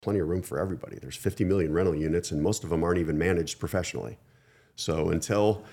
[0.00, 0.96] plenty of room for everybody.
[1.00, 4.18] There's 50 million rental units, and most of them aren't even managed professionally.
[4.76, 5.64] So until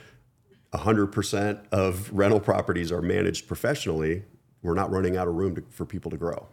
[0.73, 4.23] 100% of rental properties are managed professionally,
[4.61, 6.47] we're not running out of room to, for people to grow.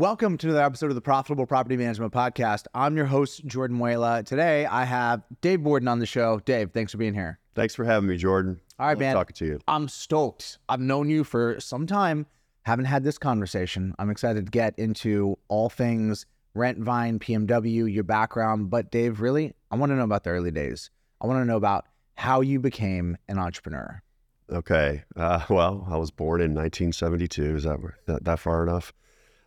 [0.00, 2.64] Welcome to another episode of the Profitable Property Management Podcast.
[2.74, 4.24] I'm your host, Jordan Muela.
[4.24, 6.40] Today, I have Dave Borden on the show.
[6.46, 7.38] Dave, thanks for being here.
[7.54, 8.58] Thanks for having me, Jordan.
[8.78, 9.14] All right, Love man.
[9.14, 9.60] Talking to you.
[9.68, 10.56] I'm stoked.
[10.70, 12.24] I've known you for some time,
[12.62, 13.94] haven't had this conversation.
[13.98, 16.24] I'm excited to get into all things
[16.56, 18.70] Rentvine, PMW, your background.
[18.70, 20.88] But, Dave, really, I want to know about the early days.
[21.20, 24.02] I want to know about how you became an entrepreneur.
[24.50, 25.04] Okay.
[25.14, 27.56] Uh, well, I was born in 1972.
[27.56, 28.94] Is that that, that far enough?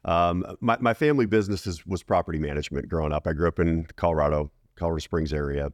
[0.05, 3.25] Um, my, my family business is, was property management growing up.
[3.27, 5.71] I grew up in Colorado, Colorado Springs area.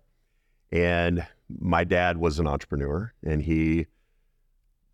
[0.72, 1.26] And
[1.60, 3.88] my dad was an entrepreneur and he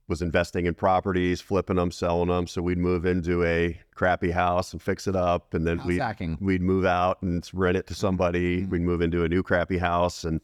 [0.08, 2.48] was investing in properties, flipping them, selling them.
[2.48, 5.54] So we'd move into a crappy house and fix it up.
[5.54, 6.38] And then House we'd, hacking.
[6.40, 8.62] we'd move out and rent it to somebody.
[8.62, 8.70] Mhm.
[8.70, 10.24] We'd move into a new crappy house.
[10.24, 10.40] And,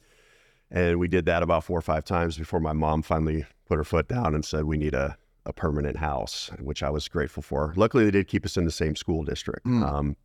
[0.69, 3.83] and we did that about four or five times before my mom finally put her
[3.83, 7.73] foot down and said, we need a, a permanent house, which I was grateful for.
[7.75, 9.65] Luckily, they did keep us in the same school district.
[9.65, 9.83] Mm.
[9.83, 10.17] Um,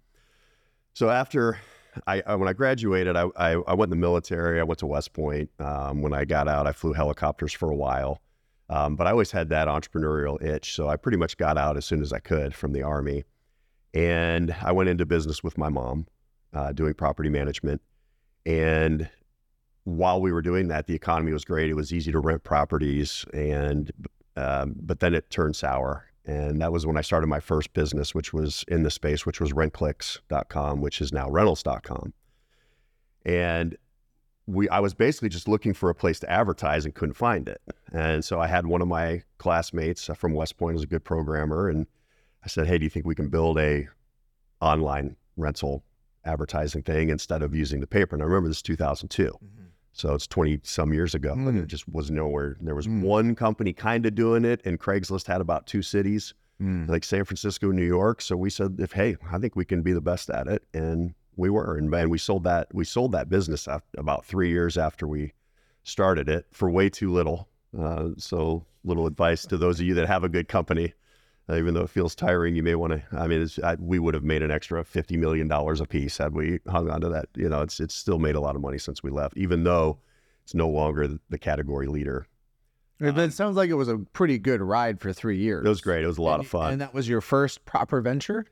[0.92, 1.58] so after
[2.06, 4.60] I, I when I graduated, I, I I went in the military.
[4.60, 5.50] I went to West Point.
[5.58, 8.20] Um, when I got out, I flew helicopters for a while,
[8.68, 10.74] um, but I always had that entrepreneurial itch.
[10.74, 13.24] So I pretty much got out as soon as I could from the army,
[13.94, 16.06] and I went into business with my mom,
[16.52, 17.80] uh, doing property management,
[18.44, 19.08] and
[19.84, 21.70] while we were doing that, the economy was great.
[21.70, 23.90] It was easy to rent properties, and
[24.36, 26.06] um, but then it turned sour.
[26.24, 29.40] And that was when I started my first business, which was in the space, which
[29.40, 32.12] was rentclicks.com, which is now rentals.com.
[33.24, 33.76] And
[34.46, 37.60] we I was basically just looking for a place to advertise and couldn't find it.
[37.92, 41.68] And so I had one of my classmates from West Point who's a good programmer.
[41.68, 41.86] And
[42.44, 43.88] I said, Hey, do you think we can build a
[44.60, 45.84] online rental
[46.24, 48.14] advertising thing instead of using the paper?
[48.14, 49.36] And I remember this is 2002.
[49.96, 51.62] So it's 20 some years ago, and Mm.
[51.62, 52.56] it just was nowhere.
[52.60, 53.00] There was Mm.
[53.00, 56.86] one company kind of doing it, and Craigslist had about two cities, Mm.
[56.86, 58.20] like San Francisco, New York.
[58.20, 61.14] So we said, if hey, I think we can be the best at it, and
[61.34, 61.76] we were.
[61.78, 62.68] And man, we sold that.
[62.74, 65.32] We sold that business about three years after we
[65.82, 67.48] started it for way too little.
[67.76, 70.92] Uh, so little advice to those of you that have a good company.
[71.48, 73.02] Uh, even though it feels tiring, you may want to.
[73.16, 76.18] I mean, it's, I, we would have made an extra fifty million dollars a piece
[76.18, 77.26] had we hung on to that.
[77.36, 79.98] You know, it's it's still made a lot of money since we left, even though
[80.42, 82.26] it's no longer the- category leader.
[82.98, 85.64] But it sounds like it was a pretty good ride for three years.
[85.66, 86.02] It was great.
[86.02, 86.72] It was a lot And- of fun.
[86.72, 88.46] And that was your first proper venture?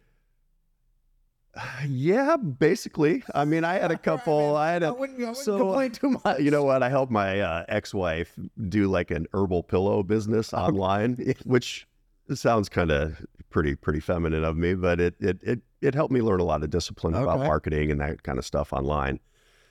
[1.88, 3.22] yeah, basically.
[3.34, 4.56] I mean, I had a couple.
[4.56, 4.92] I had a.
[4.92, 6.40] wouldn't, I wouldn't so, complain too much.
[6.40, 6.82] You know what?
[6.82, 8.38] I helped my uh, ex-wife
[8.68, 11.86] do like an herbal pillow business online, which
[12.32, 16.20] sounds kind of pretty pretty feminine of me, but it it it it helped me
[16.20, 19.20] learn a lot of discipline about marketing and that kind of stuff online.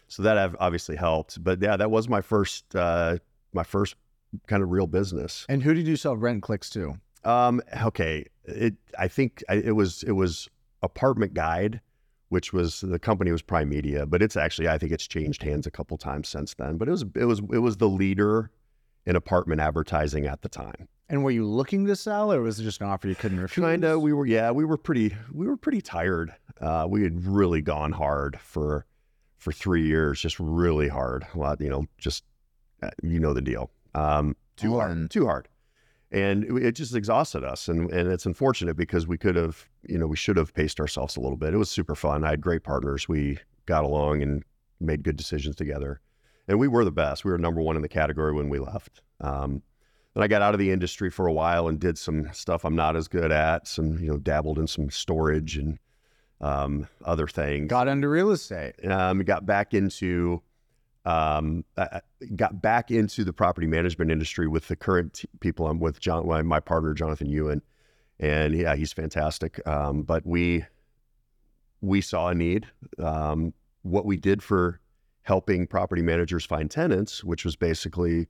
[0.08, 1.44] So that have obviously helped.
[1.44, 3.18] But yeah, that was my first uh,
[3.54, 3.96] my first
[4.48, 5.46] kind of real business.
[5.50, 7.00] And who did you sell RentClicks to?
[7.28, 10.50] Um, okay, it I think I, it was it was
[10.82, 11.82] Apartment Guide,
[12.30, 15.66] which was the company was Prime Media, but it's actually I think it's changed hands
[15.66, 16.78] a couple times since then.
[16.78, 18.52] But it was it was it was the leader
[19.06, 20.88] in apartment advertising at the time.
[21.10, 23.64] And were you looking to sell, or was it just an offer you couldn't refuse?
[23.64, 26.34] Kind of, we were yeah, we were pretty we were pretty tired.
[26.62, 28.86] Uh, we had really gone hard for
[29.38, 31.26] for three years, just really hard.
[31.36, 32.24] A lot, you know, just
[32.82, 33.70] uh, you know the deal.
[33.94, 35.10] Um, too All hard, in.
[35.10, 35.50] too hard,
[36.12, 37.68] and it, it just exhausted us.
[37.68, 41.18] And and it's unfortunate because we could have, you know, we should have paced ourselves
[41.18, 41.54] a little bit.
[41.54, 42.24] It was super fun.
[42.24, 43.10] I had great partners.
[43.10, 44.44] We got along and
[44.80, 46.00] made good decisions together,
[46.48, 47.26] and we were the best.
[47.26, 49.02] We were number one in the category when we left.
[49.20, 49.62] Um,
[50.14, 52.76] then I got out of the industry for a while and did some stuff I'm
[52.76, 53.68] not as good at.
[53.68, 55.80] Some, you know, dabbled in some storage and
[56.42, 57.70] um, other things.
[57.70, 58.74] got into real estate.
[58.86, 60.42] um, got back into
[61.06, 62.02] um, I-
[62.36, 66.00] got back into the property management industry with the current t- people I'm with.
[66.00, 67.62] John, my, my partner Jonathan Ewan,
[68.20, 69.66] and yeah, he's fantastic.
[69.68, 70.64] Um, but we
[71.82, 72.68] we saw a need.
[73.00, 74.80] Um, what we did for
[75.24, 78.28] helping property managers find tenants, which was basically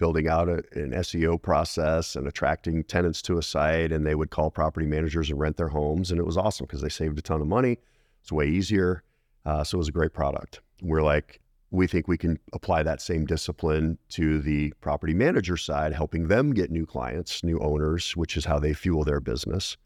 [0.00, 4.30] building out a, an SEO process and attracting tenants to a site, and they would
[4.30, 7.22] call property managers and rent their homes, and it was awesome because they saved a
[7.22, 7.78] ton of money.
[8.22, 9.04] It's way easier.
[9.44, 10.60] Uh, so it was a great product.
[10.82, 15.92] We're like, we think we can apply that same discipline to the property manager side,
[15.92, 19.76] helping them get new clients, new owners, which is how they fuel their business.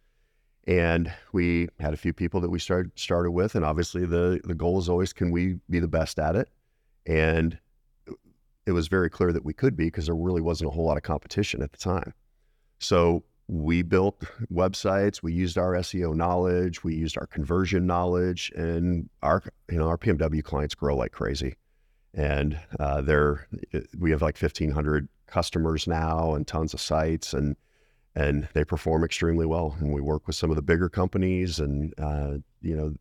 [0.67, 4.55] And we had a few people that we started started with, and obviously the the
[4.55, 6.49] goal is always can we be the best at it?
[7.05, 7.58] And
[8.66, 10.96] it was very clear that we could be because there really wasn't a whole lot
[10.96, 12.14] of competition at the time.
[12.78, 19.08] So we built websites, we used our SEO knowledge, we used our conversion knowledge, and
[19.22, 21.56] our you know our PMW clients grow like crazy.
[22.14, 23.46] And uh, they're
[23.99, 27.56] we have like fifteen hundred customers now and tons of sites and
[28.14, 29.76] and they perform extremely well.
[29.81, 32.94] And we work with some of the bigger companies, and uh, you know,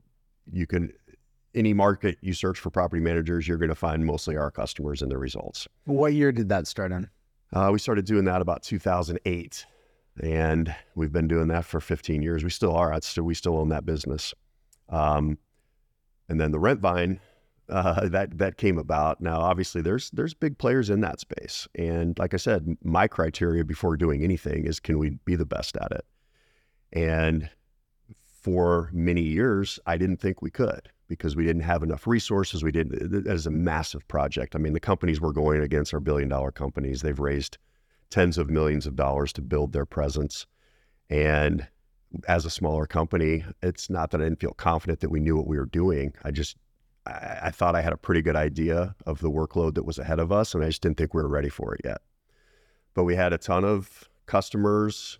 [0.51, 0.91] you can
[1.55, 5.09] any market you search for property managers, you're going to find mostly our customers in
[5.09, 5.67] the results.
[5.85, 7.09] What year did that start in?
[7.51, 9.65] Uh, we started doing that about 2008,
[10.21, 12.43] and we've been doing that for 15 years.
[12.43, 12.99] We still are.
[13.01, 14.33] Still, we still own that business.
[14.89, 15.37] Um,
[16.29, 17.19] and then the Rentvine
[17.69, 19.21] uh, that that came about.
[19.21, 23.63] Now, obviously, there's there's big players in that space, and like I said, my criteria
[23.63, 26.05] before doing anything is can we be the best at it?
[26.91, 27.49] And
[28.41, 32.63] for many years, I didn't think we could because we didn't have enough resources.
[32.63, 33.15] We didn't.
[33.15, 34.55] It is a massive project.
[34.55, 37.01] I mean, the companies we're going against are billion dollar companies.
[37.01, 37.57] They've raised
[38.09, 40.45] tens of millions of dollars to build their presence,
[41.09, 41.67] and
[42.27, 45.47] as a smaller company, it's not that I didn't feel confident that we knew what
[45.47, 46.13] we were doing.
[46.23, 46.57] I just
[47.05, 50.19] I, I thought I had a pretty good idea of the workload that was ahead
[50.19, 52.01] of us, and I just didn't think we were ready for it yet.
[52.93, 55.19] But we had a ton of customers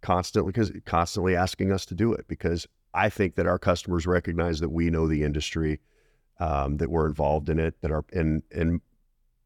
[0.00, 4.60] constantly because constantly asking us to do it because I think that our customers recognize
[4.60, 5.80] that we know the industry,
[6.40, 8.80] um, that we're involved in it, that our and and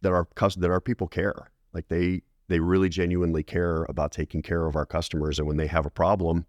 [0.02, 0.26] that our
[0.56, 1.50] that our people care.
[1.72, 5.66] Like they they really genuinely care about taking care of our customers, and when they
[5.66, 6.46] have a problem,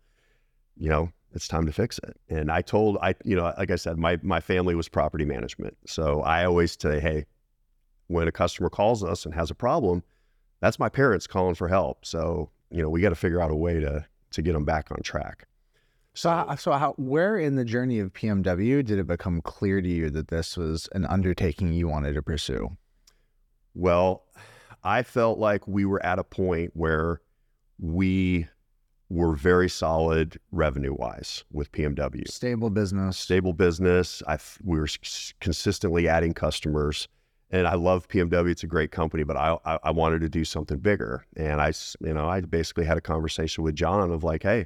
[0.75, 2.19] you know, it's time to fix it.
[2.29, 5.77] And I told I, you know, like I said, my my family was property management,
[5.85, 7.25] so I always say, hey,
[8.07, 10.03] when a customer calls us and has a problem,
[10.59, 12.05] that's my parents calling for help.
[12.05, 14.91] So you know, we got to figure out a way to to get them back
[14.91, 15.47] on track.
[16.17, 20.09] So, so how, where in the journey of PMW did it become clear to you
[20.09, 22.75] that this was an undertaking you wanted to pursue?
[23.75, 24.23] Well,
[24.83, 27.21] I felt like we were at a point where
[27.79, 28.47] we
[29.09, 32.27] were very solid revenue wise with PMW.
[32.27, 33.15] Stable business.
[33.15, 34.23] Stable business.
[34.27, 34.89] I we were
[35.39, 37.07] consistently adding customers,
[37.51, 38.49] and I love PMW.
[38.49, 41.73] It's a great company, but I, I I wanted to do something bigger, and I
[41.99, 44.65] you know I basically had a conversation with John of like, hey,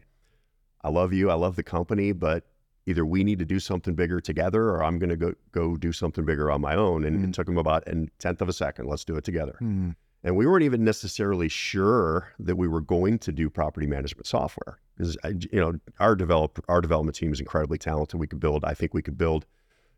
[0.83, 2.45] I love you, I love the company, but
[2.85, 5.91] either we need to do something bigger together, or I'm going to go go do
[5.91, 7.03] something bigger on my own.
[7.05, 7.29] And mm.
[7.29, 8.87] it took him about a tenth of a second.
[8.87, 9.57] Let's do it together.
[9.61, 9.95] Mm.
[10.23, 14.79] And we weren't even necessarily sure that we were going to do property management software
[14.97, 15.17] because
[15.51, 18.19] you know our develop our development team is incredibly talented.
[18.19, 18.63] We could build.
[18.63, 19.45] I think we could build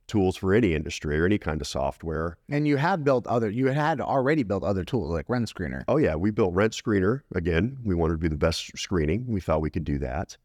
[0.07, 2.37] tools for any industry or any kind of software.
[2.49, 3.49] And you have built other.
[3.49, 5.83] You had already built other tools like Rent Screener.
[5.87, 7.21] Oh yeah, we built Rent Screener.
[7.35, 9.25] Again, we wanted to be the best screening.
[9.27, 10.37] We thought we could do that.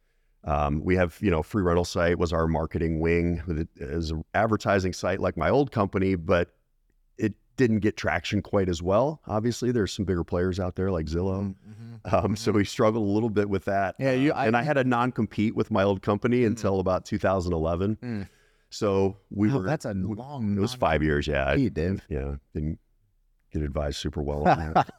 [0.49, 3.43] Um, we have, you know, free rental site was our marketing wing.
[3.49, 6.55] It is an advertising site like my old company, but
[7.19, 9.21] it didn't get traction quite as well.
[9.27, 11.55] Obviously, there's some bigger players out there like Zillow.
[11.55, 12.15] Mm-hmm.
[12.15, 12.59] Um, so mm-hmm.
[12.59, 13.97] we struggled a little bit with that.
[13.99, 16.81] Yeah, you, I, and I had a non compete with my old company mm until
[16.81, 17.99] about 2011.
[18.03, 18.29] Mm.
[18.71, 19.63] So we wow, were.
[19.65, 20.57] That's a long.
[20.57, 21.27] It was five years.
[21.27, 22.01] Yeah, you did.
[22.09, 22.79] Yeah, didn't
[23.53, 24.91] get advised super well on that.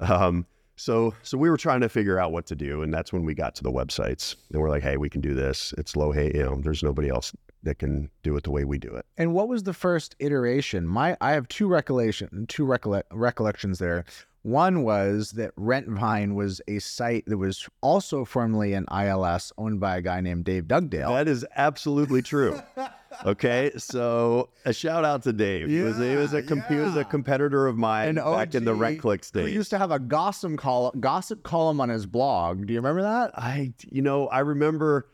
[0.10, 3.24] um, so so we were trying to figure out what to do, and that's when
[3.24, 4.36] we got to the websites.
[4.52, 5.74] And we're like, hey, we can do this.
[5.78, 8.78] It's low hey, you know, there's nobody else that can do it the way we
[8.78, 9.04] do it.
[9.16, 10.86] And what was the first iteration?
[10.86, 14.04] My I have two recollection two recolle- recollections there.
[14.42, 19.96] One was that Rentvine was a site that was also formerly an ILS owned by
[19.96, 21.14] a guy named Dave Dugdale.
[21.14, 22.62] That is absolutely true.
[23.24, 25.70] okay, so a shout out to Dave.
[25.70, 26.68] Yeah, he was, he was a com- yeah.
[26.68, 29.48] he was a competitor of mine An back in the RentClick days.
[29.48, 32.66] He used to have a gossip column, gossip column on his blog.
[32.66, 33.30] Do you remember that?
[33.38, 35.08] I, you know, I remember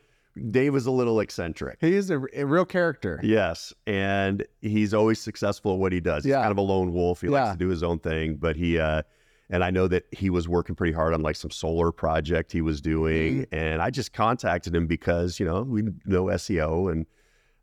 [0.49, 1.77] Dave is a little eccentric.
[1.79, 3.19] He is a, a, real character.
[3.23, 3.73] Yes.
[3.85, 6.23] And he's always successful at what he does.
[6.23, 6.41] He's yeah.
[6.41, 7.21] kind of a lone wolf.
[7.21, 7.43] He yeah.
[7.43, 8.35] likes to do his own thing.
[8.35, 9.03] But he, uh,
[9.49, 12.61] and I know that he was working pretty hard on like some solar project he
[12.61, 13.41] was doing.
[13.41, 13.55] Mm-hmm.
[13.55, 17.05] And I just contacted him because, you know, we know SEO and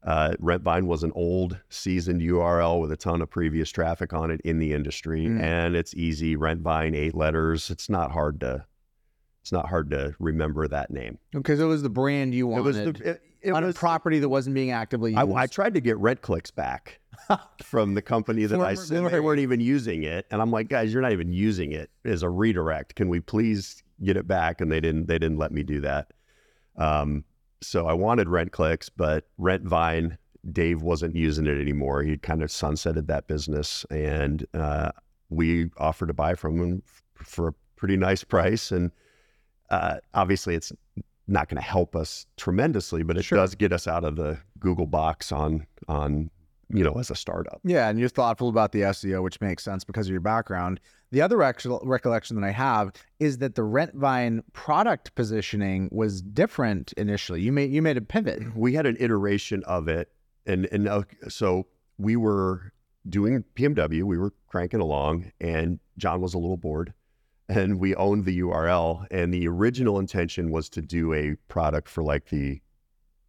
[0.02, 4.40] uh, Rentvine was an old seasoned URL with a ton of previous traffic on it
[4.42, 5.26] in the industry.
[5.26, 5.40] Mm-hmm.
[5.40, 6.36] And it's easy.
[6.36, 7.70] Rentvine, eight letters.
[7.70, 8.64] It's not hard to
[9.42, 12.60] it's not hard to remember that name because it was the brand you wanted.
[12.60, 15.32] It was the, it, it on was, a property that wasn't being actively used.
[15.32, 17.00] I, I tried to get red RentClicks back
[17.62, 20.92] from the company that I said they weren't even using it, and I'm like, guys,
[20.92, 22.96] you're not even using it as a redirect.
[22.96, 24.60] Can we please get it back?
[24.60, 25.06] And they didn't.
[25.06, 26.12] They didn't let me do that.
[26.76, 27.24] Um,
[27.62, 30.16] so I wanted RentClicks, but Rentvine
[30.52, 32.02] Dave wasn't using it anymore.
[32.02, 34.90] He kind of sunsetted that business, and uh,
[35.28, 36.82] we offered to buy from him
[37.14, 38.70] for a pretty nice price.
[38.72, 38.90] And
[39.70, 40.72] uh, obviously, it's
[41.28, 43.36] not going to help us tremendously, but it Sure.
[43.36, 46.30] does get us out of the Google box on on
[46.72, 47.60] you know as a startup.
[47.64, 50.80] Yeah, and you're thoughtful about the SEO, which makes sense because of your background.
[51.12, 56.92] The other rec- recollection that I have is that the Rentvine product positioning was different
[56.96, 57.40] initially.
[57.42, 58.56] You made you made a pivot.
[58.56, 60.10] we had an iteration of it
[60.46, 61.66] and and uh, so
[61.98, 62.72] we were
[63.08, 66.92] doing PMW we were cranking along and John was a little bored
[67.48, 72.02] and we owned the URL and the original intention was to do a product for
[72.04, 72.60] like the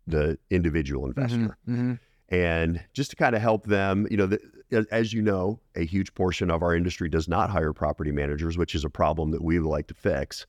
[0.07, 1.99] the individual investor Mhm.
[2.29, 4.39] and just to kind of help them you know the,
[4.71, 8.75] as- you know a huge portion of our industry does not hire property managers which
[8.75, 10.45] is a problem that we would like to fix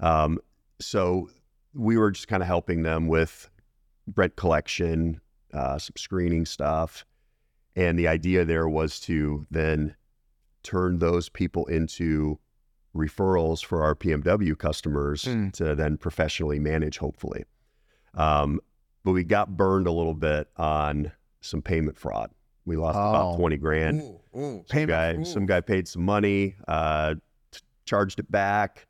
[0.00, 0.38] um,
[0.80, 1.28] so
[1.74, 3.48] we were just kind of helping them with
[4.14, 5.20] rent collection
[5.52, 7.04] uh, some screening stuff
[7.74, 9.94] and the idea there was to then
[10.62, 12.38] turn those people into
[12.94, 15.52] referrals for our pmw customers Mm.
[15.54, 17.44] to then professionally manage hopefully
[18.14, 18.60] um,
[19.04, 22.30] but we got burned a little bit on some payment fraud.
[22.66, 23.10] We lost Oh.
[23.10, 24.02] about 20 grand.
[24.66, 25.24] Some guy, ooh.
[25.24, 27.14] some guy paid some money, uh,
[27.52, 28.86] t- charged it back,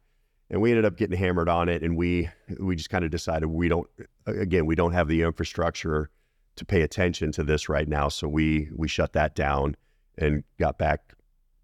[0.50, 1.83] and we ended up getting hammered on it.
[1.83, 2.28] And we
[2.59, 3.87] we just kind of decided we don't.
[4.26, 6.11] Again, we don't have the infrastructure
[6.56, 9.76] to pay attention to this right now, so we we shut that down
[10.18, 11.12] and got back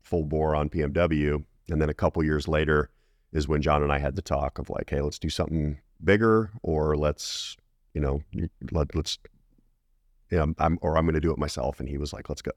[0.03, 1.43] full bore on PMW.
[1.71, 2.91] And then a couple years later
[3.33, 6.51] is when John and I had the talk of like, hey, let's do something bigger,
[6.63, 7.57] or let's
[7.95, 8.23] you know
[8.71, 9.19] let, let's
[10.33, 11.79] yeah, I'm, I'm or I'm going to do it myself.
[11.79, 12.53] And he was like, let's go.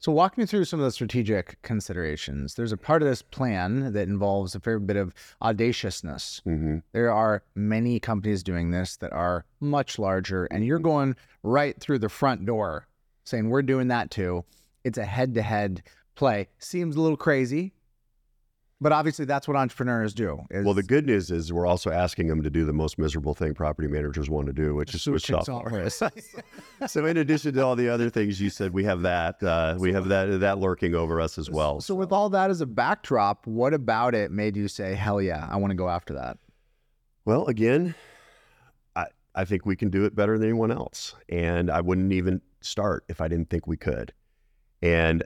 [0.00, 2.54] So walk me through some of the strategic considerations.
[2.54, 6.42] There's a part of this plan that involves a fair bit of audaciousness.
[6.44, 11.78] hmm There are many companies doing this that are much larger, and you're going right
[11.80, 12.86] through the front door
[13.24, 14.44] saying, We're doing that too.
[14.82, 15.82] It's a head to head
[16.16, 16.48] play.
[16.58, 17.72] Seems a little crazy,
[18.80, 20.40] but obviously that's what entrepreneurs do.
[20.50, 23.34] is Well, the good news is we're also asking them to do the most miserable
[23.34, 25.88] thing property managers want to do, which is switch software.
[26.86, 29.42] so, in addition to all the other things you said, we have that.
[29.42, 31.80] Uh, we have that that lurking over us as well.
[31.80, 35.48] So, with all that as a backdrop, what about it made you say, Hell yeah,
[35.50, 36.38] I want to go after that?
[37.24, 37.94] Well, again,
[38.96, 41.14] I, I think we can do it better than anyone else.
[41.28, 44.12] And I wouldn't even start if I didn't think we could.
[44.82, 45.24] And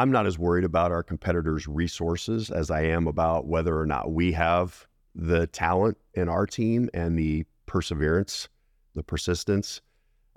[0.00, 4.12] I'm not as worried about our competitors' resources as I am about whether or not
[4.12, 8.48] we have the talent in our team and the perseverance,
[8.94, 9.82] the persistence.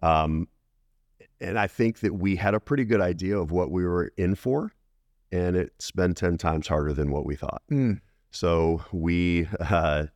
[0.01, 0.49] Um,
[1.39, 4.35] and I think that we had a pretty good idea of what we were in
[4.35, 4.73] for.
[5.31, 7.61] And it's been 10 times harder than what we thought.
[7.71, 8.01] Mm.
[8.31, 10.07] So we, uh,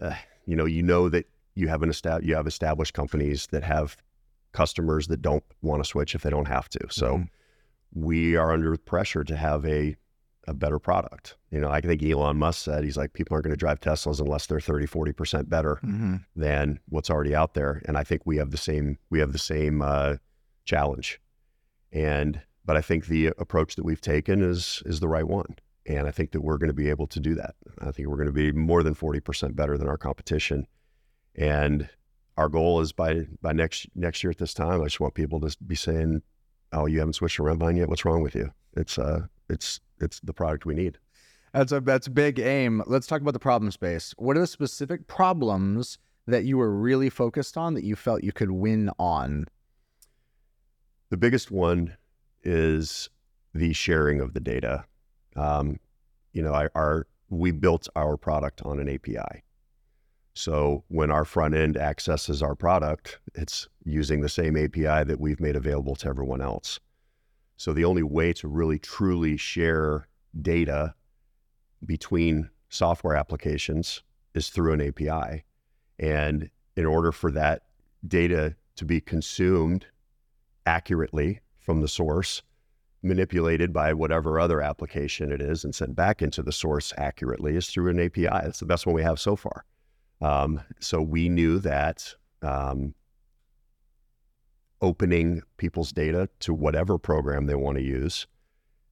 [0.00, 0.14] uh,
[0.46, 1.26] you know, you know that
[1.56, 3.96] you have an estab- you have established companies that have
[4.52, 6.80] customers that don't want to switch if they don't have to.
[6.90, 7.28] So Mhm.
[7.94, 9.96] We are under pressure to have a
[10.48, 11.36] a better product.
[11.52, 14.20] You know, I think Elon Musk said he's like people aren't going to drive Teslas
[14.20, 16.24] unless they're 30, 40% better Mhm.
[16.34, 17.80] than what's already out there.
[17.86, 20.16] And I think we have the same we have the same uh,
[20.64, 21.20] challenge.
[21.92, 25.54] And but I think the approach that we've taken is is the right one.
[25.86, 27.54] And I think that we're going to be able to do that.
[27.80, 30.66] I think we're going to be more than 40% better than our competition.
[31.34, 31.88] And
[32.36, 35.40] our goal is by by next next year at this time, I just want people
[35.40, 36.22] to be saying,
[36.72, 37.88] "Oh, you haven't switched to Rentvine yet?
[37.88, 40.98] What's wrong with you?" It's uh, it's it's the product we need.
[41.52, 42.82] That's a that's a big aim.
[42.86, 44.14] Let's talk about the problem space.
[44.16, 48.32] What are the specific problems that you were really focused on that you felt you
[48.32, 49.46] could win on?
[51.10, 51.96] The biggest one
[52.42, 53.10] is
[53.54, 54.84] the sharing of the data.
[55.36, 55.78] Um,
[56.32, 59.42] you know, our, our we built our product on an API.
[60.34, 65.40] So when our front end accesses our product, it's using the same API that we've
[65.40, 66.78] made available to everyone else.
[67.56, 70.08] So the only way to really truly share
[70.40, 70.94] data
[71.84, 74.02] between software applications
[74.34, 75.44] is through an API.
[75.98, 77.64] And in order for that
[78.06, 79.86] data to be consumed
[80.66, 82.42] accurately from the source,
[83.02, 87.68] manipulated by whatever other application it is, and sent back into the source accurately is
[87.68, 88.26] through an API.
[88.26, 89.64] That's the best one we have so far.
[90.20, 92.94] Um, so we knew that um,
[94.82, 98.26] opening people's data to whatever program they want to use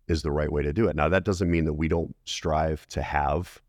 [0.09, 0.97] is the right way to do it.
[0.97, 3.61] Now, that doesn't mean that we don't strive to have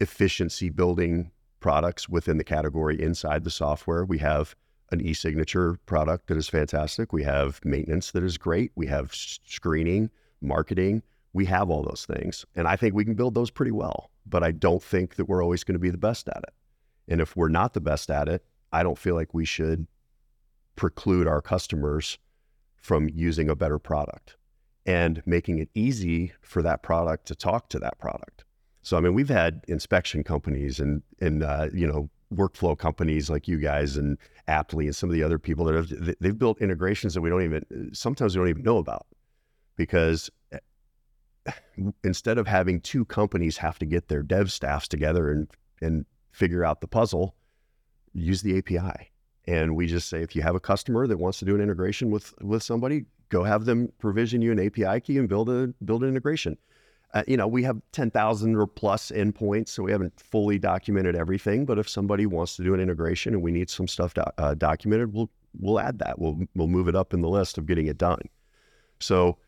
[0.00, 4.04] efficiency building products within the category inside the software.
[4.04, 4.54] We have
[4.92, 7.12] an e-signature product that is fantastic.
[7.12, 8.72] We have maintenance that is great.
[8.74, 10.10] We have screening,
[10.40, 11.02] marketing.
[11.32, 12.44] We have all those things.
[12.56, 15.44] And I think we can build those pretty well, but I don't think that we're
[15.44, 16.54] always going to be the best at it.
[17.06, 19.86] And if we're not the best at it, I don't feel like we should
[20.76, 22.18] preclude our customers
[22.76, 24.36] from using a better product
[24.86, 28.44] and making it easy for that product to talk to that product.
[28.82, 33.48] So I mean, we've had inspection companies and and uh, you know workflow companies like
[33.48, 34.16] you guys and
[34.48, 37.42] Aptly and some of the other people that have they've built integrations that we don't
[37.42, 39.06] even sometimes we don't even know about
[39.76, 41.52] because eh,
[42.02, 45.48] instead of having two companies have to get their dev staffs together and
[45.80, 47.36] and figure out the puzzle,
[48.12, 49.12] use the API.
[49.50, 52.12] And we just say if you have a customer that wants to do an integration
[52.12, 56.04] with with somebody, go have them provision you an API key and build a build
[56.04, 56.56] an integration.
[57.12, 61.64] Uh, you know, we have 10,000 or plus endpoints, so we haven't fully documented everything.
[61.64, 64.54] But if somebody wants to do an integration and we need some stuff do- uh,
[64.54, 65.28] documented, we'll
[65.58, 66.20] we'll add that.
[66.20, 68.20] We'll we'll move it up in the list of getting it done.
[69.00, 69.38] So,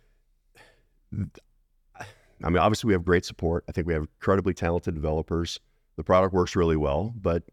[1.13, 3.65] I mean, obviously we have great support.
[3.69, 5.61] I think we have incredibly talented developers.
[5.95, 7.45] The product works really well, but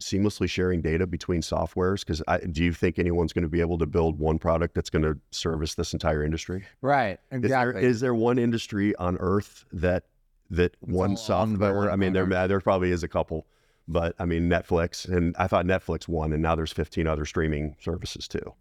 [0.00, 2.00] seamlessly sharing data between softwares?
[2.00, 2.22] Because
[2.52, 5.18] do you think anyone's going to be able to build one product that's going to
[5.30, 6.64] service this entire industry?
[6.80, 7.18] Right.
[7.30, 7.82] Exactly.
[7.82, 10.04] Is there, is there one industry on Earth that
[10.50, 11.90] that it's one software?
[11.90, 13.46] I mean, there there probably is a couple,
[13.88, 17.76] but I mean Netflix, and I thought Netflix won, and now there's 15 other streaming
[17.80, 18.54] services too.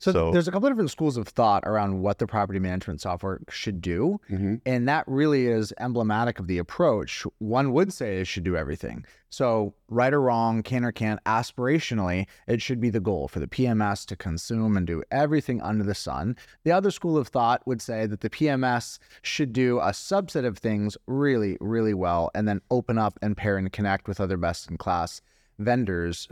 [0.00, 3.00] So, so, there's a couple of different schools of thought around what the property management
[3.00, 4.20] software should do.
[4.30, 4.56] Mm-hmm.
[4.64, 7.24] And that really is emblematic of the approach.
[7.38, 9.04] One would say it should do everything.
[9.30, 13.48] So, right or wrong, can or can't, aspirationally, it should be the goal for the
[13.48, 16.36] PMS to consume and do everything under the sun.
[16.62, 20.58] The other school of thought would say that the PMS should do a subset of
[20.58, 24.70] things really, really well and then open up and pair and connect with other best
[24.70, 25.20] in class
[25.58, 26.28] vendors.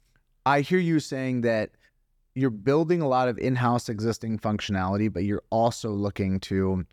[0.46, 1.70] I hear you saying that
[2.34, 6.84] you're building a lot of in-house existing functionality, but you're also looking to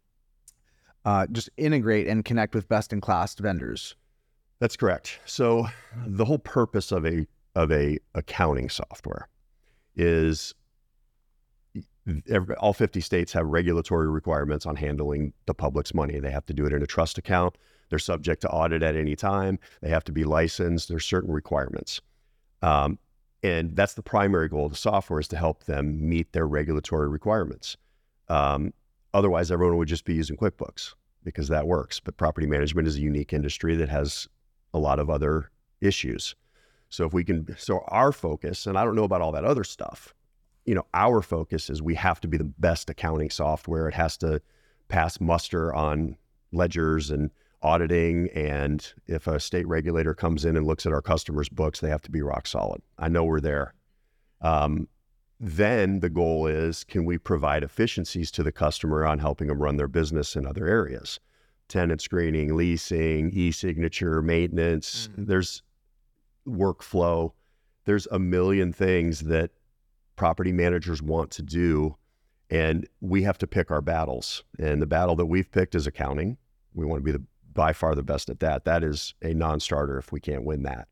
[1.06, 3.96] uh, just integrate and connect with best-in-class vendors.
[4.60, 5.20] That's correct.
[5.26, 5.68] So
[6.06, 9.28] the whole purpose of a of a accounting software
[9.96, 10.54] is
[12.30, 16.20] every, all 50 states have regulatory requirements on handling the public's money.
[16.20, 17.58] They have to do it in a trust account.
[17.90, 19.60] They're subject to audit at any time.
[19.82, 20.90] They have to be licensed.
[20.90, 22.02] There's certain requirements.
[22.62, 23.00] Um,
[23.44, 27.08] and that's the primary goal of the software is to help them meet their regulatory
[27.08, 27.78] requirements.
[28.30, 28.74] Um,
[29.14, 32.00] otherwise, everyone would just be using QuickBooks because that works.
[32.00, 34.28] But property management is a unique industry that has
[34.74, 36.36] a lot of other issues.
[36.90, 39.64] So if we can, so our focus, and I don't know about all that other
[39.64, 40.14] stuff,
[40.66, 43.88] you know, our focus is we have to be the best accounting software.
[43.88, 44.42] It has to
[44.88, 46.18] pass muster on
[46.52, 47.30] ledgers and
[47.62, 51.90] auditing and if a state regulator comes in and looks at our customers books they
[51.90, 52.82] have to be rock solid.
[52.98, 53.74] I know we're there.
[54.42, 54.88] Um,
[55.40, 59.78] then the goal is can we provide efficiencies to the customer on helping them run
[59.78, 61.20] their business in other areas?
[61.68, 65.10] Tenant screening leasing e-signature maintenance.
[65.12, 65.26] Mm-hmm.
[65.26, 65.64] there's
[66.48, 67.34] workflow.
[67.86, 69.52] There's a million things that
[70.16, 71.96] property managers want to do
[72.50, 74.44] and we have to pick our battles.
[74.58, 76.38] And the battle that we've picked is accounting.
[76.74, 77.24] We want to be the
[77.58, 78.66] by far the best at that.
[78.66, 80.88] That is a non-starter if we can't win that.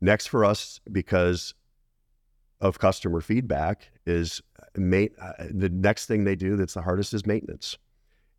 [0.00, 1.54] Next for us, because
[2.60, 4.40] of customer feedback, is
[4.76, 7.78] ma- uh, the next thing they do that's the hardest is maintenance.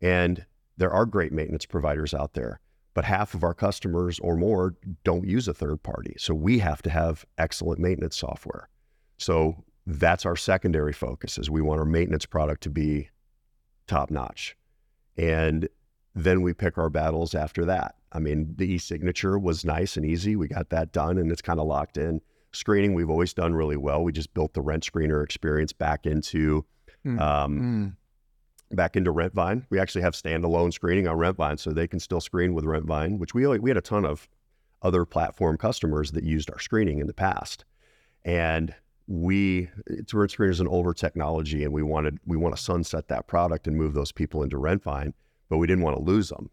[0.00, 0.46] And
[0.78, 2.60] there are great maintenance providers out there,
[2.94, 6.14] but half of our customers or more don't use a third party.
[6.16, 8.70] So we have to have excellent maintenance software.
[9.18, 13.10] So that's our secondary focus is we want our maintenance product to be
[13.86, 14.56] top notch.
[15.18, 15.68] And
[16.24, 17.94] then we pick our battles after that.
[18.12, 20.36] I mean, the e-signature was nice and easy.
[20.36, 22.20] We got that done and it's kind of locked in.
[22.52, 24.02] Screening, we've always done really well.
[24.02, 26.64] We just built the rent screener experience back into
[27.06, 27.20] mm.
[27.20, 27.96] Um,
[28.72, 28.76] mm.
[28.76, 29.66] back into Rentvine.
[29.70, 33.34] We actually have standalone screening on Rentvine, so they can still screen with Rentvine, which
[33.34, 34.28] we we had a ton of
[34.82, 37.64] other platform customers that used our screening in the past.
[38.24, 38.74] And
[39.06, 43.08] we it's rent screener is an older technology and we wanted we want to sunset
[43.08, 45.12] that product and move those people into Rentvine
[45.50, 46.48] but we didn't want to lose them.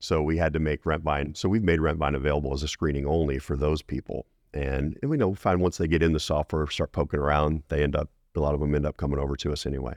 [0.00, 1.36] So we had to make Rentvine.
[1.36, 4.24] So we've made Rentvine available as a screening only for those people.
[4.54, 7.94] And, we know find once they get in the software, start poking around, they end
[7.94, 9.94] up a lot of them end up coming over to us anyway.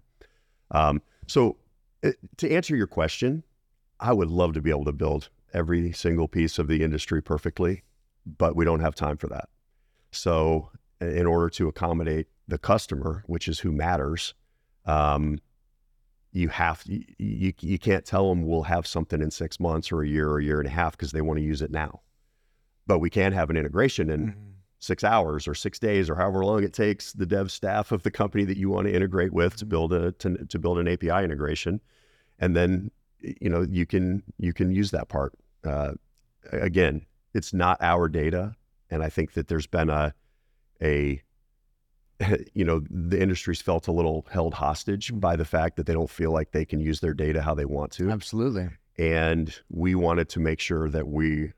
[0.72, 1.58] Um, so
[2.02, 3.44] it, uh, to answer your question,
[4.00, 7.84] I would love to be able to build every single piece of the industry perfectly,
[8.26, 9.50] but we don't have time for that.
[10.12, 14.34] So in order to accommodate the customer, which is who matters,
[14.86, 15.40] um,
[16.32, 20.02] you have you, you, you can't tell them we'll have something in six months or
[20.02, 22.02] a year or a year and a half because they want to use it now.
[22.88, 24.50] But we can have an integration in mm-hmm.
[24.80, 28.12] six hours or six days or however long it takes the dev staff of the
[28.12, 29.70] company that you want to integrate with to mm-hmm.
[29.70, 31.82] build a to, to build an API integration,
[32.40, 35.34] and then you know you can you can use that part.
[35.64, 35.92] Uh,
[36.52, 38.56] again, it's not our data,
[38.90, 40.14] and I think that there's been a
[40.82, 41.22] a
[42.54, 46.10] you know, the industry's felt a little held hostage by the fact that they don't
[46.10, 48.10] feel like they can use their data how they want to.
[48.10, 48.70] Absolutely.
[48.98, 51.54] And we wanted to make sure that we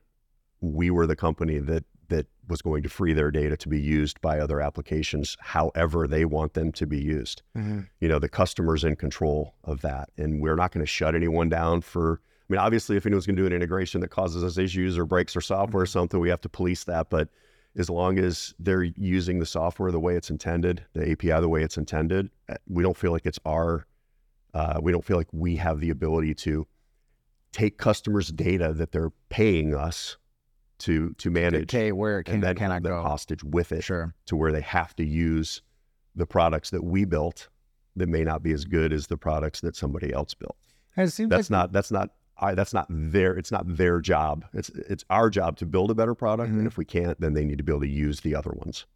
[0.60, 4.20] we were the company that that was going to free their data to be used
[4.20, 7.42] by other applications however they want them to be used.
[7.56, 7.80] Mm-hmm.
[8.00, 10.10] You know, the customer's in control of that.
[10.18, 13.36] And we're not going to shut anyone down for I mean, obviously if anyone's going
[13.36, 16.28] to do an integration that causes us issues or breaks our software or something, we
[16.28, 17.08] have to police that.
[17.08, 17.30] But
[17.76, 21.62] as long as they're using the software the way it's intended, the API the way
[21.62, 23.86] it's intended, uh, we don't feel like it's our,
[24.54, 26.66] uh, we don't feel like we have the ability to
[27.52, 30.16] take customers' data that they're paying us
[30.78, 33.02] to to manage Okay, where it can and then cannot hold them go.
[33.02, 34.12] hostage with it Sure.
[34.26, 35.62] to where they have to use
[36.16, 37.48] the products that we built
[37.96, 40.56] that may not be as good as the products that somebody else built.
[40.96, 44.44] It seems That's like not that's not I, that's not their it's not their job.
[44.52, 46.58] It's it's our job to build a better product, Mhm.
[46.58, 48.86] and if we can't, then they need to be able to use the other ones.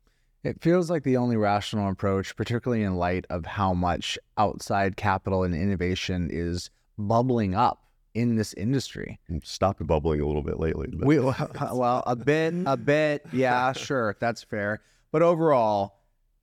[0.44, 5.42] It feels like the only rational approach, particularly in light of how much outside capital
[5.42, 9.18] and innovation is bubbling up in this industry.
[9.42, 10.88] Stopped bubbling a little bit lately.
[11.00, 14.80] We, well, a bit, a bit, yeah, sure, that's fair.
[15.12, 15.97] But overall,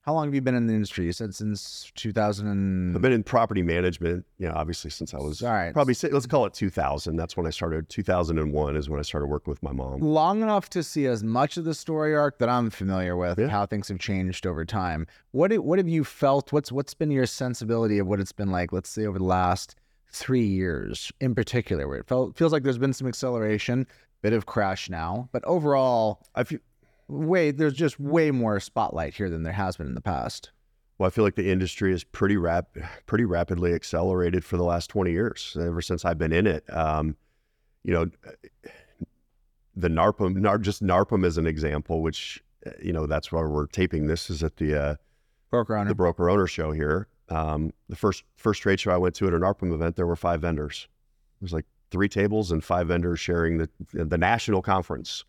[0.06, 1.04] how long have you been in the industry?
[1.04, 2.46] You said since 2000.
[2.46, 2.94] And...
[2.94, 5.72] I've been in property management, you know, obviously since I was All right.
[5.72, 7.16] probably say, let's call it 2000.
[7.16, 7.88] That's when I started.
[7.88, 10.00] 2001 is when I started working with my mom.
[10.00, 13.48] long enough to see as much of the story arc that I'm familiar with, Yeah.
[13.48, 15.08] how things have changed over time.
[15.32, 16.52] What what have you felt?
[16.52, 18.72] What's what's been your sensibility of what it's been like?
[18.72, 19.74] Let's say over the last
[20.12, 23.88] three years, in particular, where it felt feels like there's been some acceleration,
[24.22, 26.60] bit of crash now, but overall, I feel
[27.08, 30.50] way there's just way more spotlight here than there has been in the past.
[30.98, 34.88] well, I feel like the industry is pretty rap pretty rapidly accelerated for the last
[34.90, 35.56] 20 years.
[35.60, 37.16] Ever since I've been in it, um,
[37.84, 38.10] you know,
[39.76, 42.42] the NARPM, NAR, just NARPM as an example, which
[42.82, 44.94] you know that's why we're taping this is at the uh,
[45.50, 45.88] Broker owner.
[45.88, 47.08] the broker owner show here.
[47.28, 50.16] Um, the first first trade show I went to at an ARPM event, there were
[50.16, 50.88] five vendors.
[51.40, 55.24] It was like three tables and five vendors sharing the the national conference.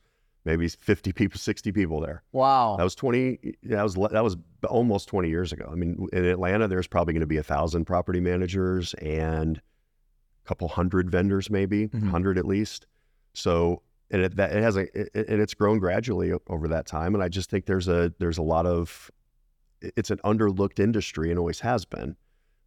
[0.47, 2.23] Maybe fifty people, sixty people there.
[2.31, 2.75] Wow.
[2.77, 3.37] That was twenty.
[3.63, 4.37] That was that was
[4.69, 5.69] almost twenty years ago.
[5.69, 10.47] I mean, in Atlanta, there's probably going to be a thousand property managers and a
[10.47, 12.09] couple hundred vendors, maybe Mhm.
[12.09, 12.87] hundred at least.
[13.33, 17.13] So, and it, that it has a it, and it's grown gradually over that time.
[17.13, 19.11] And I just think there's a there's a lot of
[19.81, 22.15] it's an underlooked industry and always has been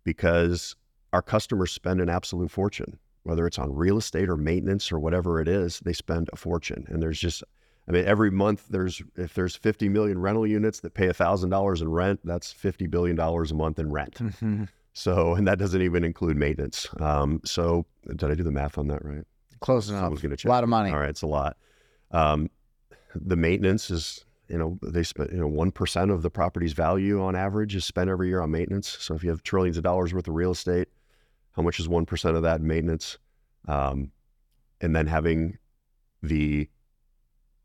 [0.04, 0.76] because
[1.14, 5.40] our customers spend an absolute fortune, whether it's on real estate or maintenance or whatever
[5.40, 5.80] it is.
[5.80, 7.42] They spend a fortune, and there's just
[7.90, 11.82] I mean, every month there's if there's 50 million rental units that pay thousand dollars
[11.82, 14.14] in rent, that's 50 billion dollars a month in rent.
[14.14, 14.68] Mhm.
[14.92, 16.86] So, and that doesn't even include maintenance.
[17.00, 19.24] Um, so, did I do the math on that right?
[19.58, 20.02] Close enough.
[20.02, 20.48] Someone's going to check.
[20.48, 20.92] A lot of money.
[20.92, 21.56] All right, it's a lot.
[22.12, 22.48] Um,
[23.16, 27.20] the maintenance is, you know, they spend, you know, one percent of the property's value
[27.20, 28.88] on average is spent every year on maintenance.
[29.00, 30.86] So, if you have trillions of dollars worth of real estate,
[31.56, 33.18] how much is one percent of that in maintenance?
[33.66, 34.12] Um,
[34.80, 35.58] and then having
[36.22, 36.68] the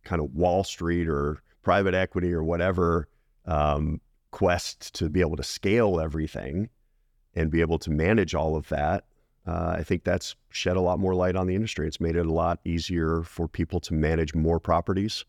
[0.05, 3.07] kind of Wall Street or private equity or whatever
[3.45, 3.99] um,
[4.31, 6.69] quest to be able to scale everything
[7.35, 9.05] and be able to manage all of that.
[9.47, 11.87] Uh, I think that's shed a lot more light on the industry.
[11.87, 15.25] It's made it a lot easier for people to manage more properties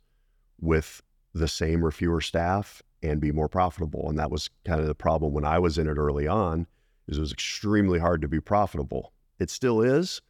[0.60, 1.02] with
[1.34, 4.08] the same or fewer staff and be more profitable.
[4.08, 6.66] And that was kind of the problem when I was in it early on.
[7.08, 9.12] Is it was extremely hard to be profitable.
[9.38, 10.22] It still is,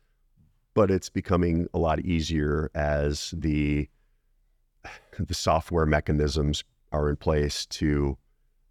[0.75, 3.89] but it's becoming a lot easier as the
[5.19, 8.17] the software mechanisms are in place to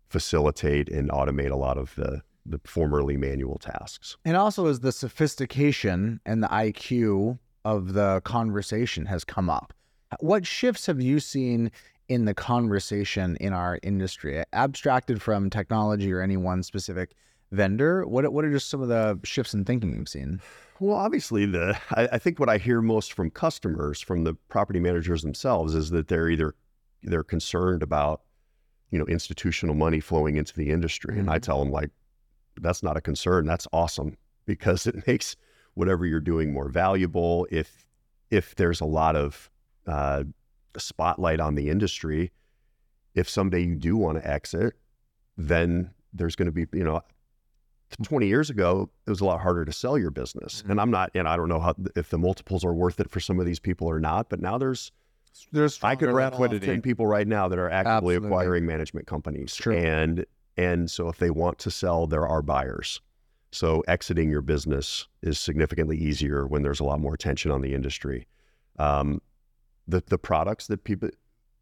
[0.10, 4.17] facilitate and automate a lot of the the formerly manual tasks.
[4.23, 9.73] And also, as the sophistication and the IQ of the conversation has come up,
[10.19, 11.71] what shifts have you seen
[12.08, 17.15] in the conversation in our industry, abstracted from technology or any one specific
[17.51, 18.06] vendor?
[18.06, 20.39] What what are just some of the shifts in thinking you've seen?
[20.79, 24.79] Well, obviously, the I, I think what I hear most from customers, from the property
[24.79, 26.55] managers themselves, is that they're either
[27.03, 28.21] they're concerned about
[28.91, 31.43] you know institutional money flowing into the industry, and I Mhm.
[31.43, 31.91] tell them like
[32.61, 33.45] that's not a concern.
[33.45, 35.35] That's awesome because it makes
[35.75, 37.47] whatever you're doing more valuable.
[37.51, 37.88] If
[38.29, 39.49] if there's a lot of
[39.88, 40.23] uh,
[40.77, 42.31] spotlight on the industry,
[43.13, 44.73] if someday you do want to exit,
[45.38, 47.01] then there's going to be you know
[48.03, 50.63] 20 years ago, it was a lot harder to sell your business.
[50.63, 50.71] Mhm.
[50.71, 53.19] And I'm not, and I don't know how, if the multiples are worth it for
[53.19, 54.91] some of these people or not, but now there's,
[55.51, 58.27] There's I could rattle off 10 people right now that are actively Absolutely.
[58.27, 59.53] acquiring management companies.
[59.55, 59.75] True.
[59.75, 60.25] And,
[60.57, 63.01] and so if they want to sell, there are buyers.
[63.51, 67.73] So exiting your business is significantly easier when there's a lot more attention on the
[67.73, 68.27] industry.
[68.79, 69.21] Um,
[69.87, 71.09] the, the products that people,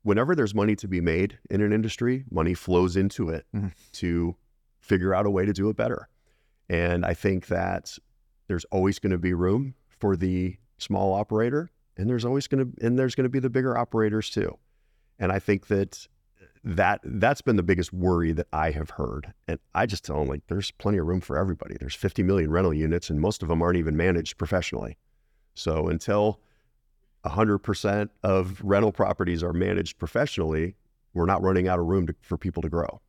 [0.04, 3.72] whenever there's money to be made in an industry, money flows into it Mhm.
[3.94, 4.36] to
[4.80, 6.08] figure out a way to do it better.
[6.70, 7.98] And I think that
[8.48, 12.86] there's always going to be room for the small operator, and there's always going to
[12.86, 14.58] and there's going to be the bigger operators too.
[15.20, 16.08] And I think that
[16.42, 19.34] uh, that that's been the biggest worry that I have heard.
[19.48, 21.76] And I just tell them like there's plenty of room for everybody.
[21.80, 24.98] There's 50 million rental units, and most of them aren't even managed professionally.
[25.56, 26.40] So until
[27.26, 30.76] 100% of rental properties are managed professionally,
[31.14, 33.02] we're not running out of room to, for people to grow.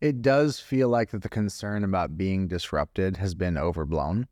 [0.00, 4.28] It does feel like that the concern about being disrupted has been overblown.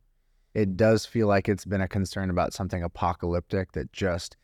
[0.52, 4.36] It does feel like it's been a concern about something apocalyptic that just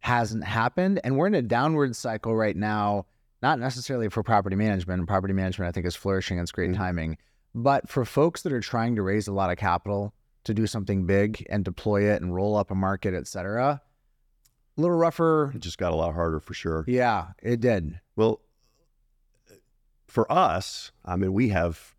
[0.00, 1.00] hasn't happened.
[1.04, 3.06] And we're in a downward cycle right now,
[3.42, 5.06] not necessarily for property management.
[5.06, 6.38] Property management, I think, is flourishing.
[6.38, 6.76] It's great Mhm.
[6.76, 7.18] timing.
[7.54, 11.06] But for folks that are trying to raise a lot of capital to do something
[11.06, 13.80] big and deploy it and roll up a market, et cetera,
[14.76, 15.52] a little rougher.
[15.54, 16.84] It just got a lot harder for sure.
[16.88, 18.00] Yeah, it did.
[18.16, 18.40] Well,
[20.12, 21.94] for us, I mean, we have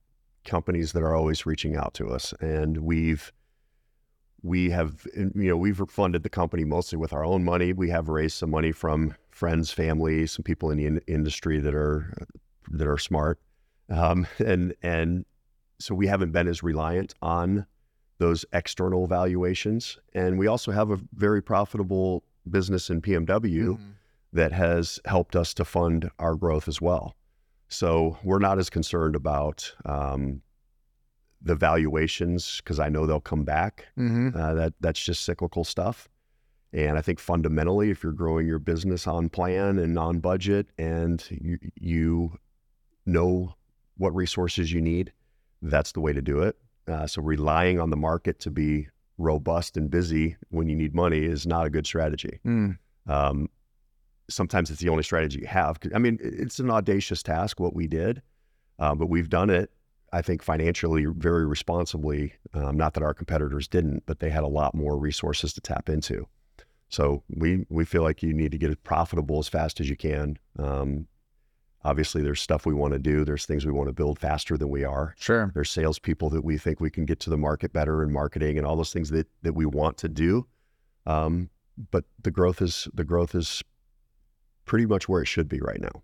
[0.46, 3.34] companies that are always reaching out to us, and we've
[4.44, 7.74] we have you know we've funded the company mostly with our own money.
[7.74, 11.74] We have raised some money from friends, family, some people in the in- industry that
[11.74, 12.14] are
[12.70, 13.40] that are smart,
[13.90, 15.26] um, and and
[15.80, 17.66] so we haven't been as reliant on
[18.20, 19.98] those external valuations.
[20.14, 23.80] And we also have a very profitable business in PMW Mhm.
[24.34, 27.16] that has helped us to fund our growth as well.
[27.74, 30.42] So we're not as concerned about um,
[31.42, 33.86] the valuations because I know they'll come back.
[33.98, 34.36] Mhm.
[34.36, 36.08] Uh, that that's just cyclical stuff.
[36.72, 41.24] And I think fundamentally, if you're growing your business on plan and on budget, and
[41.30, 42.40] you you
[43.06, 43.56] know
[43.98, 45.12] what resources you need,
[45.62, 46.58] that's the way to do it.
[46.88, 51.24] Uh, so relying on the market to be robust and busy when you need money
[51.24, 52.78] is not a good strategy Mm.
[53.08, 53.48] um,
[54.34, 55.80] sometimes it's the only strategy you have.
[55.94, 58.22] I mean, it's an audacious task what we did,
[58.80, 59.72] uh, but we've done it.
[60.12, 62.34] I think financially very responsibly.
[62.54, 65.90] Um, not that our competitors didn't, but they had a lot more resources to tap
[65.90, 66.28] into.
[66.90, 69.98] So we we feel like you need to get it profitable as fast as you
[69.98, 70.38] can.
[70.60, 71.08] Um,
[71.84, 73.26] obviously, there's stuff we want to do.
[73.26, 75.16] There's things we want to build faster than we are.
[75.18, 75.52] Sure.
[75.56, 78.68] There's salespeople that we think we can get to the market better and marketing and
[78.68, 80.46] all those things that that we want to do.
[81.08, 81.50] Um,
[81.90, 83.64] but the growth is the growth is
[84.66, 86.02] pretty much where it should be right now.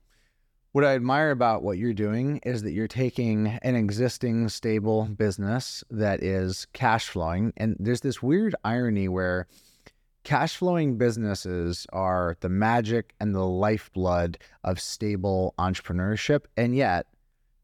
[0.71, 5.83] What I admire about what you're doing is that you're taking an existing stable business
[5.89, 7.53] that is cash flowing.
[7.57, 9.47] And there's this weird irony where
[10.23, 16.41] cash flowing businesses are the magic and the lifeblood of stable entrepreneurship.
[16.55, 17.07] And yet,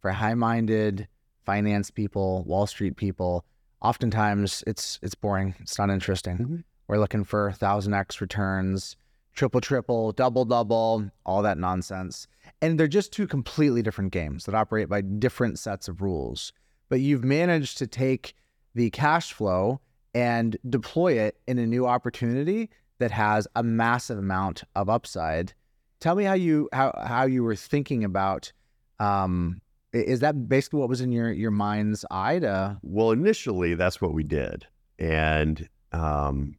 [0.02, 1.08] for high minded
[1.46, 3.46] finance people, Wall Street people,
[3.84, 5.54] oftentimes it's it's boring.
[5.60, 6.38] It's not interesting.
[6.38, 6.64] Mhm.
[6.88, 8.98] We're looking for thousand X returns,
[9.36, 12.28] triple triple, double double, all that nonsense.
[12.62, 16.54] And they're just two completely different games that operate by different sets of rules.
[16.90, 18.36] But you've managed to take
[18.74, 19.82] the cash flow
[20.14, 22.70] and deploy it in a new opportunity
[23.00, 25.54] that has a massive amount of upside.
[26.00, 28.52] Tell me how you how how you were thinking about
[29.00, 34.02] um is that basically what was in your your mind's eye to Well, initially that's
[34.02, 34.68] what we did,
[35.00, 36.58] and um,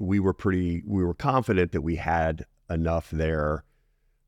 [0.00, 3.64] we were pretty we were confident that we had enough there.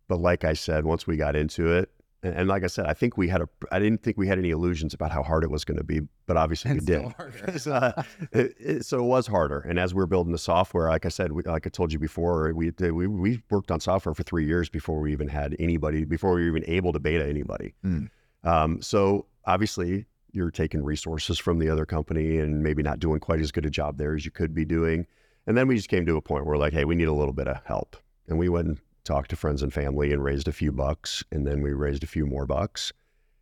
[0.09, 1.91] But like I said, once we got into it,
[2.23, 4.39] and, and like I said, I think we had a I didn't think we had
[4.39, 7.15] any illusions about how hard it was going to be, but obviously we It's did.
[7.61, 9.61] so, uh, it, it- so it was harder.
[9.61, 11.99] And as we are building the software, like I said, we, like I told you
[11.99, 16.05] before, we, we we worked on software for three years before we even had anybody,
[16.05, 17.75] before we were even able to beta anybody.
[17.85, 18.11] Mm.
[18.45, 23.41] Um, so obviously, you're taking resources from the other company and maybe not doing quite
[23.41, 25.07] as good a job there as you could be doing.
[25.47, 27.33] And then we just came to a point where like, hey, we need a little
[27.33, 27.97] bit of help,
[28.29, 31.47] and we went and talked to friends and family and raised a few bucks, and
[31.47, 32.93] then we raised a few more bucks.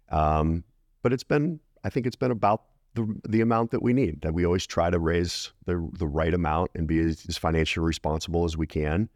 [0.09, 0.65] Um,
[1.03, 2.63] but it's been, I think it's been about
[2.95, 4.23] the the amount that we need.
[4.23, 7.85] That we always try to raise the the right amount and be as, as financially
[7.85, 9.09] responsible as we can.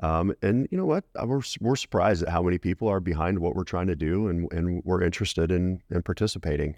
[0.00, 1.04] Um, and you know what?
[1.20, 4.28] Uh, We're we're surprised at how many people are behind what we're trying to do,
[4.28, 6.76] and and we're interested in in participating.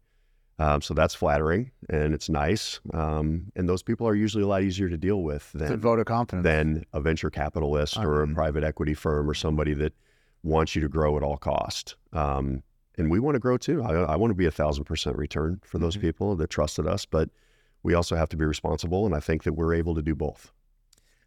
[0.60, 2.80] Um, so that's flattering and it's nice.
[2.92, 6.00] Um, and those people are usually a lot easier to deal with it's than vote
[6.00, 6.44] of confidence?
[6.44, 9.92] than a venture capitalist or a private equity firm or somebody that
[10.42, 11.94] wants you to grow at all cost.
[12.12, 12.62] Um,
[12.96, 13.82] and we want to grow too.
[13.84, 16.00] I, I want to be a thousand percent return for those Mhm.
[16.00, 17.30] people that trusted us, but
[17.84, 19.06] we also have to be responsible.
[19.06, 20.50] And I think that we're able to do both.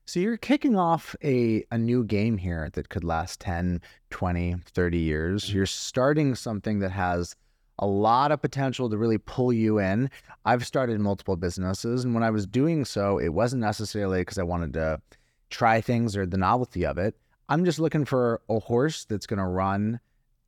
[0.05, 4.97] So you're kicking off a, a new game here that could last 10, 20, 30
[4.97, 5.45] years.
[5.45, 5.53] Mhm.
[5.53, 7.35] You're starting something that has
[7.79, 10.09] a lot of potential to really pull you in.
[10.45, 14.43] I've started multiple businesses, and when I was doing so, it wasn't necessarily because I
[14.43, 15.01] wanted to
[15.49, 17.15] try things or the novelty of it.
[17.49, 19.99] I'm just looking for a horse that's going to run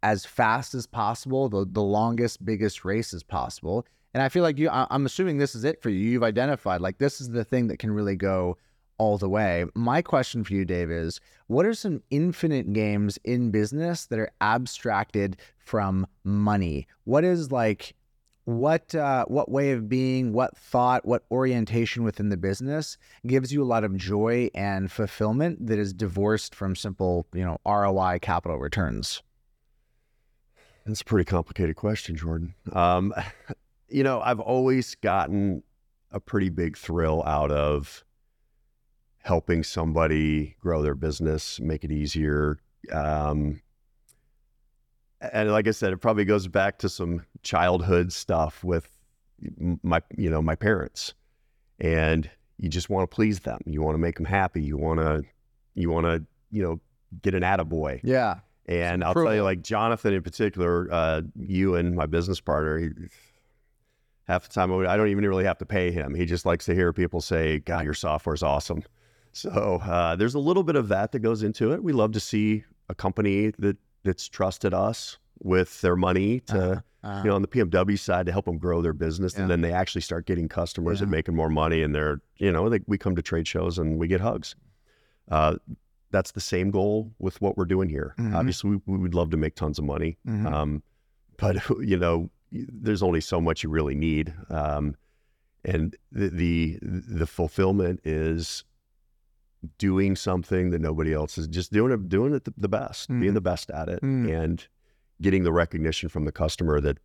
[0.03, 3.85] as fast as possible, the the longest, biggest race as possible.
[4.13, 5.99] And I feel like you, I, I'm assuming this is it for you.
[5.99, 8.57] You've identified like this is the thing that can really go
[8.97, 9.65] all the way.
[9.75, 14.31] My question for you, Dave, is what are some infinite games in business that are
[14.41, 16.87] abstracted from money?
[17.03, 17.95] What is like
[18.45, 23.63] what uh, what way of being, what thought, what orientation within the business gives you
[23.63, 28.57] a lot of joy and fulfillment that is divorced from simple, you know, ROI capital
[28.57, 29.21] returns?
[30.85, 32.53] That's a pretty complicated question, Jordan.
[32.73, 33.13] Um,
[33.87, 35.63] you know, I've always gotten
[36.11, 38.03] a pretty big thrill out of
[39.23, 42.59] helping somebody grow their business, make it easier.
[42.91, 43.61] Um,
[45.31, 48.89] and like I said, it probably goes back to some childhood stuff with
[49.81, 51.13] my, you know, my parents.
[51.79, 53.59] And you just want to please them.
[53.65, 54.61] You want to make them happy.
[54.61, 55.23] You want to,
[55.73, 56.81] you want to, you know,
[57.21, 58.01] get an attaboy.
[58.03, 58.39] Yeah.
[58.65, 62.89] And I'll tell you, like Jonathan in particular, uh, you and my business partner, he,
[64.27, 66.13] half the time I don't even really have to pay him.
[66.15, 68.83] He just likes to hear people say, "God, your software is awesome."
[69.33, 71.83] So uh, there's a little bit of that that goes into it.
[71.83, 76.81] We love to see a company that that's trusted us with their money to, uh-huh.
[77.03, 77.21] Uh-huh.
[77.23, 79.41] you know, on the PMW side to help them grow their business, yeah.
[79.41, 81.03] and then they actually start getting customers yeah.
[81.03, 83.97] and making more money, and they're, you know, they, we come to trade shows and
[83.97, 84.55] we get hugs.
[85.29, 85.55] Uh,
[86.11, 88.13] that's the same goal with what we're doing here.
[88.19, 88.35] Mm-hmm.
[88.35, 90.47] Obviously, we, we, would love to make tons of money, mm-hmm.
[90.47, 90.83] um,
[91.37, 94.95] but you know, there's only so much you really need, um,
[95.65, 98.63] and the, the the fulfillment is
[99.77, 103.21] doing something that nobody else is just doing it doing it the, best, mm.
[103.21, 104.31] being the best at it, mm.
[104.31, 104.67] and
[105.21, 106.97] getting the recognition from the customer that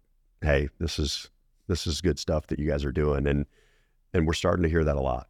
[0.42, 1.31] hey, this is
[1.66, 3.47] this is good stuff that you guys are doing, and
[4.12, 5.29] and we're starting to hear that a lot.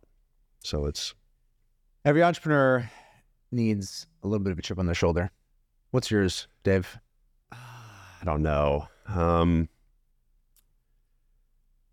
[0.65, 1.15] So it's
[2.05, 2.91] every entrepreneur
[3.51, 5.31] needs a little bit of a chip on their shoulder.
[5.91, 6.99] What's yours, Dave?
[7.53, 8.89] I don't know.
[9.07, 9.69] Um,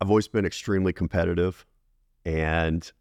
[0.02, 1.65] I've always been extremely competitive,
[2.26, 2.91] and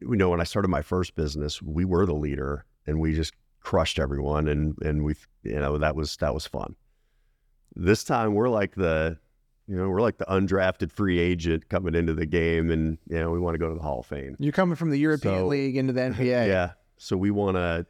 [0.00, 3.34] you know, when I started my first business, we were the leader, and we just
[3.60, 6.74] crushed everyone, and and we, you know, that was that was fun.
[7.74, 9.18] This time, we're like the,
[9.66, 13.30] you know, we're like the undrafted free agent coming into the game, and you know,
[13.30, 14.36] we want to go to the Hall of Fame.
[14.38, 16.48] You're coming from the European so, League into the NBA.
[16.48, 17.86] Yeah, so we want to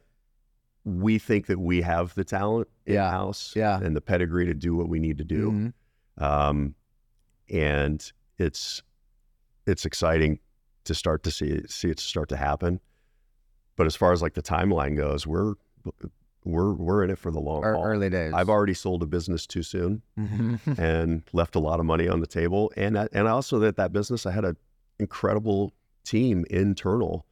[0.85, 3.11] we think that we have the talent in yeah.
[3.11, 3.79] house yeah.
[3.79, 5.51] and the pedigree to do what we need to do.
[5.51, 6.23] Mm-hmm.
[6.23, 6.75] Um,
[7.49, 8.81] and it's
[9.65, 10.39] it's exciting
[10.89, 12.79] to start to see see it start to happen.
[13.77, 15.53] But as far as like the timeline goes, we're
[16.43, 17.83] we're we're in it for the long haul.
[17.83, 18.33] Early days.
[18.33, 20.71] I've already sold a business too soon mm-hmm.
[20.81, 22.71] and left a lot of money on the table.
[22.75, 24.57] And and also that that business, I had an
[24.99, 25.73] incredible
[26.03, 27.25] team internal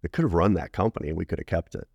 [0.00, 1.86] that could have run that company and we could have kept it.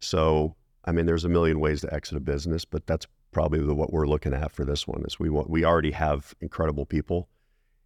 [0.00, 3.74] So, I mean, there's a million ways to exit a business, but that's probably the,
[3.74, 7.28] what we're looking at for this one is we want, we already have incredible people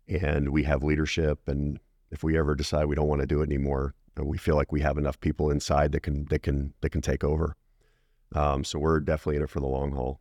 [0.08, 1.40] and we have leadership.
[1.46, 1.78] And
[2.12, 4.70] if we ever decide we don't want to do it anymore, uh, we feel like
[4.70, 7.56] we have enough people inside that can, that can, that can take over.
[8.34, 10.20] Um, so we're definitely in it for the long haul.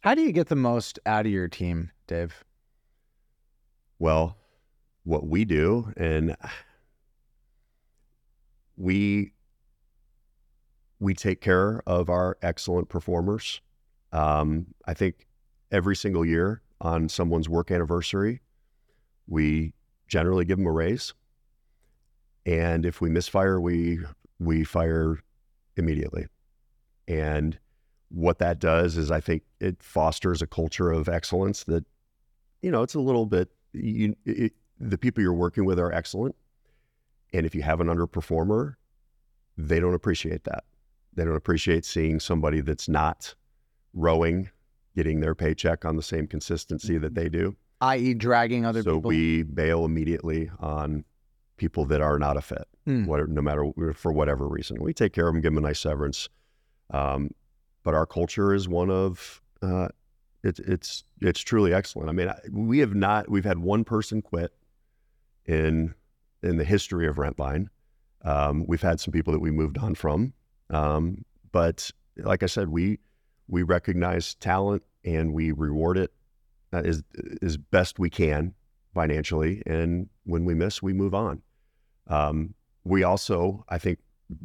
[0.00, 2.44] How do you get the most out of your team, Dave?
[3.98, 4.36] Well,
[5.04, 6.36] what we do, and
[8.76, 9.32] we
[10.98, 13.60] we take care of our excellent performers.
[14.12, 15.26] Um, I think
[15.70, 18.42] every single year on someone's work anniversary,
[19.26, 19.72] we
[20.08, 21.14] generally give them a raise.
[22.46, 24.00] And if we misfire, we
[24.38, 25.18] we fire
[25.76, 26.26] immediately.
[27.06, 27.58] And
[28.08, 31.84] what that does is, I think it fosters a culture of excellence that,
[32.62, 33.50] you know, it's a little bit.
[33.72, 36.34] You, it, the people you're working with are excellent,
[37.32, 38.74] and if you have an underperformer,
[39.56, 40.64] they don't appreciate that.
[41.14, 43.34] They don't appreciate seeing somebody that's not
[43.92, 44.50] rowing,
[44.96, 47.22] getting their paycheck on the same consistency that mm-hmm.
[47.22, 47.56] they do.
[47.80, 49.10] I.e., dragging other so people.
[49.10, 51.04] So we bail immediately on
[51.60, 53.06] people that are not a fit, mm.
[53.06, 54.82] whatever, no matter for whatever reason.
[54.82, 56.30] We take care of them, give them a nice severance.
[56.88, 57.30] Um,
[57.84, 59.88] but our culture is one of uh,
[60.42, 62.08] it's it's it's truly excellent.
[62.08, 64.52] I mean, we have not we've had one person quit
[65.44, 65.94] in
[66.42, 67.66] in the history of Rentvine.
[68.24, 70.32] Um, we've had some people that we moved on from,
[70.70, 72.98] um, but like I said, we
[73.48, 76.10] we recognize talent and we reward it
[76.72, 77.02] uh, as
[77.42, 78.54] as best we can
[78.94, 79.62] financially.
[79.66, 81.42] And when we miss, we move on.
[82.10, 82.54] Um,
[82.84, 83.98] we also, I think,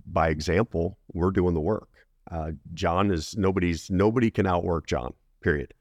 [0.06, 1.90] by example, we're doing the work.
[2.32, 5.14] Uh, John is nobody's nobody can outwork John.
[5.42, 5.74] Period.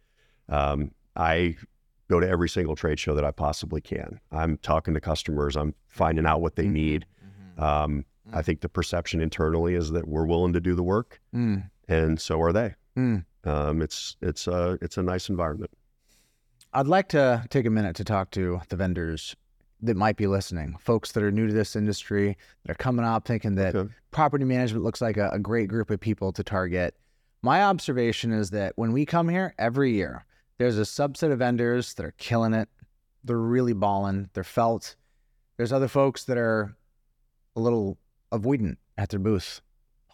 [0.49, 1.57] Um, I
[2.09, 4.21] go to every single trade show that I possibly can.
[4.31, 5.57] I'm talking to customers.
[5.57, 6.73] I'm finding out what they mm-hmm.
[6.73, 7.07] need.
[7.57, 11.69] Um, I think the perception internally is that we're willing to do the work, mm.
[11.89, 12.75] and so are they.
[12.97, 13.25] Mm.
[13.45, 15.71] Um, it's it's a it's a nice environment.
[16.73, 19.37] I'd like to take a minute to talk to the vendors
[19.85, 23.27] that might be listening, folks that are new to this industry, that are coming up
[23.27, 23.93] thinking that Okay.
[24.11, 26.95] property management looks like a, a great group of people to target.
[27.43, 30.25] My observation is that when we come here every year,
[30.59, 32.69] there's a subset of vendors that are killing it.
[33.23, 34.31] They're really balling.
[34.33, 34.97] They're felt.
[35.57, 36.75] There's other folks that are
[37.57, 37.99] a little
[38.33, 39.61] avoidant at their booth,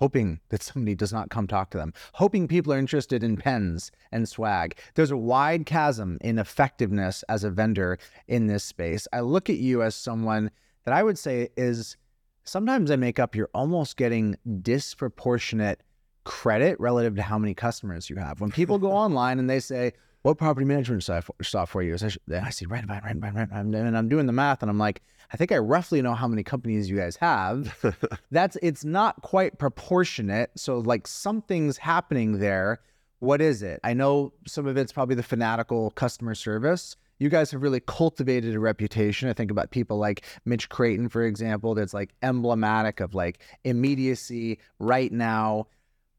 [0.01, 3.93] hoping that somebody does not come talk to them, hoping people are interested in pens
[4.11, 4.77] and swag.
[4.95, 9.07] There's a wide chasm in effectiveness as a vendor in this space.
[9.13, 10.51] I look at you as someone
[10.85, 11.99] that I would say is
[12.45, 15.83] sometimes I make up you're almost getting disproportionate
[16.25, 18.41] credit relative to how many customers you have.
[18.41, 19.93] When people go online and they say,
[20.23, 21.09] what property management
[21.43, 22.03] software you use?
[22.03, 25.03] I, I see rent, rent, rent, and I'm doing the math, and I'm like,
[25.33, 27.77] I think I roughly know how many companies you guys have.
[28.31, 30.51] That's it's not quite proportionate.
[30.57, 32.81] So like something's happening there.
[33.21, 33.81] What is it?
[33.85, 36.97] I know some of it's probably the fanatical customer service.
[37.19, 39.29] You guys have really cultivated a reputation.
[39.29, 44.59] I think about people like Mitch Creighton, for example, that's like emblematic of like immediacy
[44.79, 45.67] right now.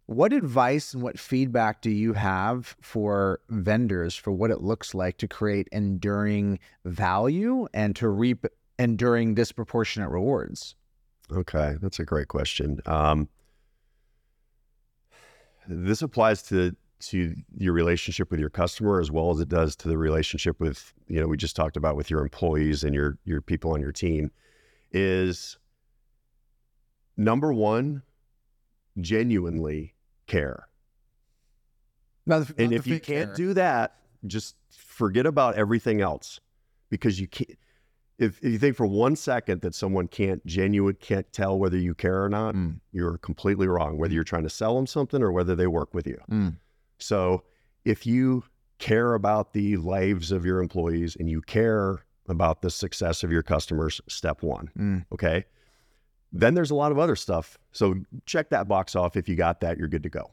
[0.07, 5.17] What advice and what feedback do you have for vendors for what it looks like
[5.17, 8.45] to create enduring value and to reap
[8.77, 10.75] enduring disproportionate rewards?
[11.31, 12.81] Okay, that's a great question.
[12.85, 13.29] Um,
[15.67, 19.87] this applies to to your relationship with your customer as well as it does to
[19.87, 23.41] the relationship with you know we just talked about with your employees and your your
[23.41, 24.31] people on your team.
[24.91, 25.57] Is
[27.15, 28.03] number one,
[28.99, 29.95] genuinely
[30.27, 30.67] care.
[32.27, 33.95] and if you can't do that,
[34.27, 36.39] just forget about everything else
[36.89, 37.57] because you can't.
[38.19, 41.95] If, if you think for one second that someone can't genuine can't tell whether you
[41.95, 42.79] care or not, Mm.
[42.91, 43.97] you're completely wrong.
[43.97, 46.19] Whether you're trying to sell them something or whether they work with you.
[46.29, 46.57] Mm.
[46.99, 47.43] So
[47.83, 48.43] if you
[48.77, 53.41] care about the lives of your employees and you care about the success of your
[53.41, 54.69] customers, step one.
[54.77, 55.05] Mm.
[55.11, 55.45] Okay.
[56.31, 57.57] Then there's a lot of other stuff.
[57.71, 59.17] So check that box off.
[59.17, 60.31] If you got that, you're good to go.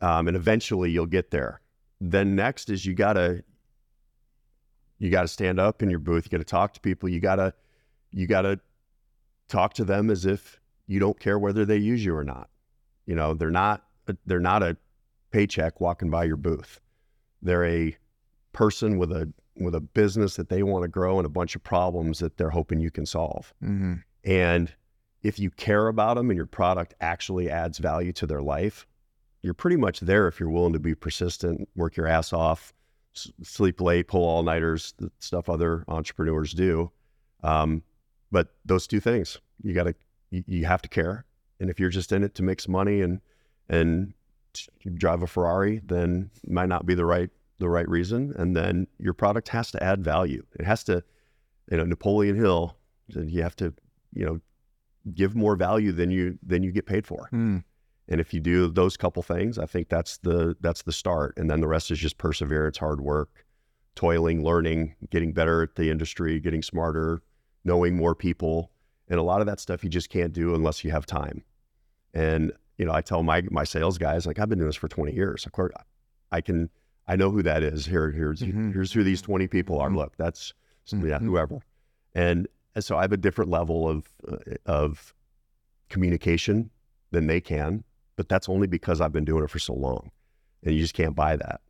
[0.00, 1.60] Um, and eventually you'll get there.
[2.00, 3.44] Then next is you gotta
[4.98, 6.26] you gotta stand up in your booth.
[6.26, 7.08] You gotta talk to people.
[7.08, 7.54] You gotta
[8.10, 8.60] you gotta
[9.48, 12.48] talk to them as if you don't care whether they use you or not.
[13.06, 13.84] You know, they're not
[14.26, 14.76] they're not a
[15.30, 16.80] paycheck walking by your booth.
[17.40, 17.96] They're a
[18.52, 21.62] person with a with a business that they want to grow and a bunch of
[21.62, 23.52] problems that they're hoping you can solve.
[23.60, 23.94] hmm
[24.24, 24.72] And
[25.22, 28.86] if you care about them and your product actually adds value to their life,
[29.42, 32.72] you're pretty much there if you're willing to be persistent, work your ass off,
[33.14, 36.90] s- sleep late, pull all nighters, the stuff other entrepreneurs do.
[37.42, 37.82] Um,
[38.30, 39.94] but those two things, you got to,
[40.30, 41.24] you, you have to care.
[41.60, 43.20] And if you're just in it to make some money and,
[43.68, 44.14] and
[44.94, 48.32] drive a Ferrari, then might not be the right, the right reason.
[48.36, 50.44] And then your product has to add value.
[50.58, 51.04] It has to,
[51.70, 52.76] you know, Napoleon Hill,
[53.08, 53.74] you have to,
[54.14, 54.40] you know,
[55.14, 57.28] give more value than you than you get paid for.
[57.32, 57.64] Mm.
[58.08, 61.34] And if you do those couple things, I think that's the that's the start.
[61.36, 63.44] And then the rest is just perseverance, hard work,
[63.94, 67.22] toiling, learning, getting better at the industry, getting smarter,
[67.64, 68.70] knowing more people.
[69.08, 71.44] And a lot of that stuff you just can't do unless you have time.
[72.14, 74.88] And you know, I tell my my sales guys like I've been doing this for
[74.88, 75.46] 20 years.
[75.46, 75.72] Of course,
[76.30, 76.70] I can
[77.06, 77.86] I know who that is.
[77.86, 78.72] Here here's Mhm.
[78.72, 79.88] here's who these 20 people are.
[79.90, 79.96] Mhm.
[79.96, 80.52] Look, that's
[80.90, 81.22] yeah, Mhm.
[81.22, 81.60] whoever.
[82.14, 85.14] And and so I have a different level of uh, of
[85.88, 86.70] communication
[87.10, 87.84] than they can,
[88.16, 90.10] but that's only because I've been doing it for so long,
[90.64, 91.60] and you just can't buy that.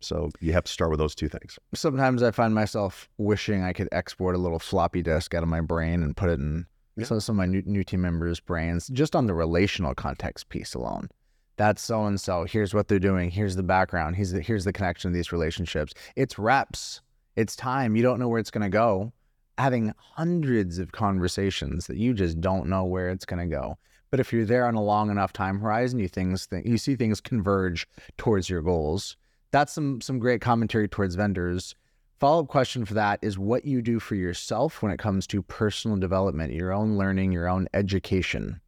[0.00, 1.58] So you have to start with those two things.
[1.74, 5.60] Sometimes I find myself wishing I could export a little floppy disk out of my
[5.60, 7.04] brain and put it in Yeah.
[7.04, 10.74] some, some of my new, new team members' brains, just on the relational context piece
[10.74, 11.08] alone.
[11.56, 12.44] That's so and so.
[12.44, 13.30] Here's what they're doing.
[13.30, 14.14] Here's the background.
[14.14, 15.92] Here's the, here's the connection of these relationships.
[16.14, 17.00] It's reps.
[17.34, 17.96] It's time.
[17.96, 19.12] You don't know where it's going to go.
[19.58, 23.76] Having hundreds of conversations that you just don't know where it's going to go.
[24.10, 26.96] But if you're there on a long enough time horizon, you things th- you see
[26.96, 27.86] things converge
[28.16, 29.16] towards your goals.
[29.50, 31.74] That's some some great commentary towards vendors.
[32.18, 35.42] Follow up question for that is what you do for yourself when it comes to
[35.42, 38.60] personal development, your own learning, your own education.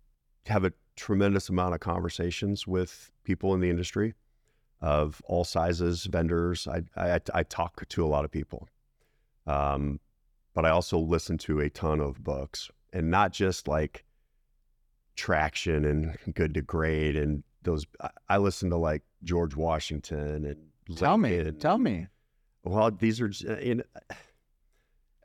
[0.47, 4.14] Have a tremendous amount of conversations with people in the industry
[4.80, 6.68] of all sizes, vendors.
[6.68, 8.68] I I, I talk to a lot of people,
[9.47, 10.01] um,
[10.55, 14.05] but I also listen to a ton of books, and not just like
[15.16, 17.86] traction and good to great and those.
[18.28, 20.57] I, listen to like George Washington and
[20.96, 22.07] Tell me, tell me.
[22.64, 23.82] Well, these are uh, in.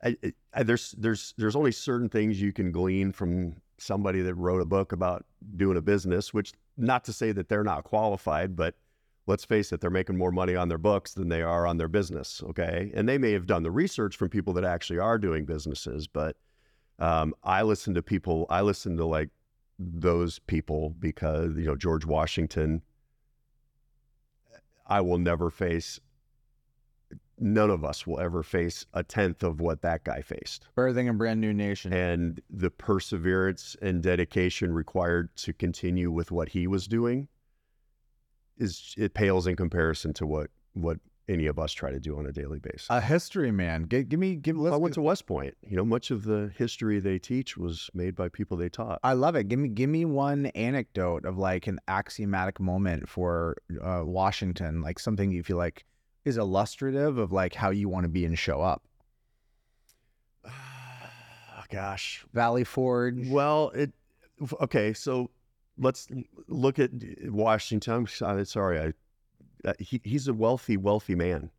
[0.04, 0.16] I,
[0.54, 4.66] I, there's there's there's only certain things you can glean from somebody that wrote a
[4.66, 8.76] book about doing a business, which not to say that they're not qualified, but
[9.28, 11.88] let's face it, they're making more money on their books than they are on their
[11.88, 12.44] business.
[12.50, 12.92] Okay.
[12.94, 16.38] And they may have done the research from people that actually are doing businesses, but
[17.00, 19.30] um, I listen to people, I listen to like
[19.78, 22.82] those people because, you know, George Washington,
[24.88, 26.00] I will never face,
[27.40, 30.68] none of us will ever face a tenth of what that guy faced.
[30.78, 31.92] Birthing a brand new nation.
[31.92, 37.28] And the perseverance and dedication required to continue with what he was doing
[38.58, 40.98] is it pales in comparison to what what
[41.28, 42.88] any of us try to do on a daily basis.
[42.90, 43.84] a history man.
[43.84, 44.58] Give, give me, give.
[44.58, 45.56] Let's I went to West Point.
[45.68, 49.00] You know, much of the history they teach was made by people they taught.
[49.04, 49.48] I love it.
[49.48, 55.00] Give me give me one anecdote of like an axiomatic moment for uh, Washington, like
[55.00, 55.86] something you feel like
[56.24, 58.84] is illustrative of like how you want to be and show up.
[61.72, 62.26] Gosh.
[62.34, 63.28] Valley Forge.
[63.30, 63.92] Well, it
[64.62, 64.94] okay.
[64.94, 65.32] So
[65.78, 66.08] let's
[66.48, 66.92] look at
[67.24, 68.08] Washington.
[68.22, 68.94] I'm sorry, I
[69.68, 71.50] uh, he, he's a wealthy, wealthy man,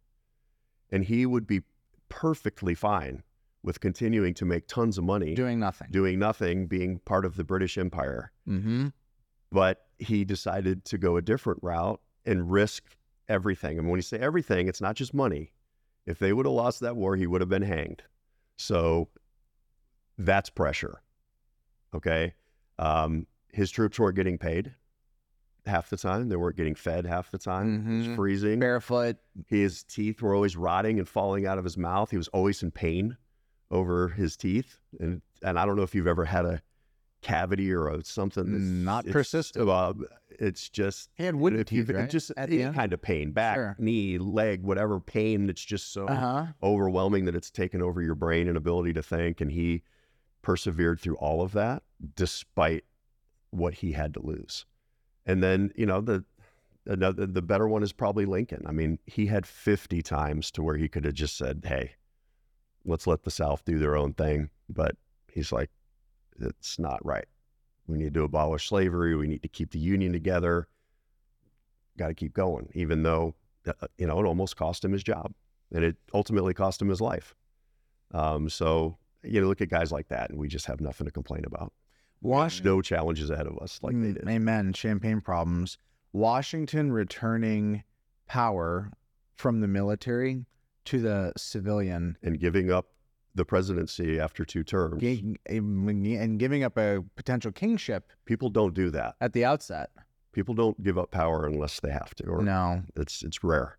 [0.90, 1.62] and he would be
[2.08, 3.22] perfectly fine
[3.62, 5.88] with continuing to make tons of money doing nothing.
[5.90, 8.30] doing nothing, being part of the British Empire.
[8.48, 8.88] mm-hmm.
[9.50, 12.84] But he decided to go a different route and risk
[13.28, 13.78] everything.
[13.78, 15.52] And when you say everything, it's not just money.
[16.04, 18.02] If they would have lost that war, he would have been hanged.
[18.56, 19.08] So
[20.18, 21.02] that's pressure.
[21.94, 22.34] Okay.
[22.78, 23.26] Um,
[23.56, 24.74] his troops weren't getting paid
[25.64, 26.28] half the time.
[26.28, 27.74] They weren't getting fed half the time.
[27.74, 27.98] It Mhm.
[28.08, 28.60] was freezing.
[28.60, 29.16] Barefoot.
[29.48, 32.10] His teeth were always rotting and falling out of his mouth.
[32.10, 33.16] He was always in pain
[33.70, 34.78] over his teeth.
[35.00, 36.62] And and I don't know if you've ever had a
[37.22, 39.68] cavity or a something that's Not it's- persistent.
[40.30, 42.08] it's just He had wooden if teeth, right?
[42.08, 43.74] just At any kind of pain, back, Sure.
[43.78, 46.46] knee, leg, whatever pain that's just so Uh huh.
[46.62, 49.40] overwhelming that it's taken over your brain and ability to think.
[49.40, 49.82] And he
[50.42, 51.82] persevered through all of that
[52.14, 52.84] despite
[53.50, 54.66] what he had to lose.
[55.24, 56.24] And then, you know, the
[56.86, 58.64] another the better one is probably Lincoln.
[58.66, 61.92] I mean, he had 50 times to where he could have just said, Hey,
[62.84, 64.50] let's let the South do their own thing.
[64.68, 64.96] But
[65.32, 65.70] he's like,
[66.40, 67.26] it's not right.
[67.86, 69.14] We need to abolish slavery.
[69.14, 70.68] We need to keep the Union together.
[71.98, 73.34] Got to keep going, even though,
[73.66, 75.32] uh, you know, it almost cost him his job
[75.72, 77.34] and it ultimately cost him his life.
[78.12, 81.10] Um, so, you know, look at guys like that, and we just have nothing to
[81.10, 81.72] complain about.
[82.22, 82.72] Washington.
[82.72, 84.28] No challenges ahead of us like they Mm, did.
[84.28, 84.72] Amen.
[84.72, 85.78] Champagne problems.
[86.12, 87.84] Washington returning
[88.26, 88.90] power
[89.36, 90.46] from the military
[90.86, 92.86] to the civilian And giving up
[93.34, 98.90] the presidency after two terms, gi- and giving up a potential kingship people don't do
[98.90, 99.14] that.
[99.20, 99.90] at the outset.
[100.32, 103.76] People don't give up power unless they have to, or No, it's it's rare.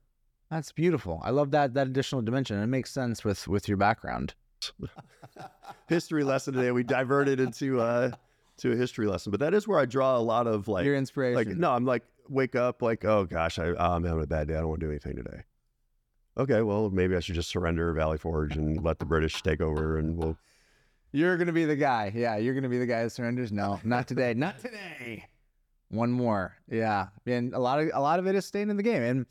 [0.52, 1.22] that's beautiful.
[1.24, 2.60] I love that that additional dimension.
[2.62, 4.36] It makes sense with with your background.
[5.88, 6.72] history lesson today.
[6.72, 8.12] We diverted into uh
[8.58, 10.96] to a history lesson, but that is where I draw a lot of like your
[10.96, 11.36] inspiration.
[11.36, 14.48] like no, I'm like wake up like oh gosh, I oh, I'm having a bad
[14.48, 14.56] day.
[14.56, 15.44] I don't want to do anything today.
[16.38, 19.98] Okay, well maybe I should just surrender Valley Forge and let the British take over,
[19.98, 20.38] and we'll
[21.12, 22.12] You're gonna be the guy.
[22.16, 23.52] Yeah, you're gonna be the guy that surrenders.
[23.52, 24.34] No, not today.
[24.34, 25.26] not today.
[25.90, 26.56] One more.
[26.70, 29.02] Yeah, and a lot of a lot of it is staying in the game.
[29.02, 29.26] And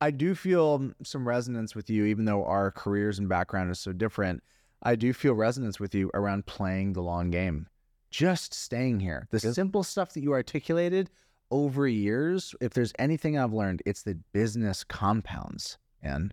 [0.00, 3.92] I do feel some resonance with you, even though our careers and background is so
[3.92, 4.42] different.
[4.82, 7.66] I do feel resonance with you around playing the long game,
[8.10, 9.26] just staying here.
[9.30, 9.52] The Yeah.
[9.52, 11.10] simple stuff that you articulated
[11.50, 12.54] over years.
[12.60, 15.78] If there's anything I've learned, it's that business compounds.
[16.02, 16.32] And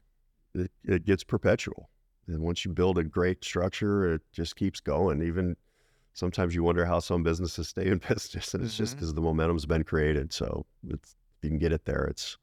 [0.53, 1.89] it, it gets perpetual.
[2.27, 5.21] And once you build a great structure, it just keeps going.
[5.23, 5.55] Even
[6.13, 8.99] sometimes you wonder how some businesses stay in business, and it's just Mhm.
[8.99, 10.33] because the momentum's been created.
[10.33, 12.37] So it's, if you can get it there, it's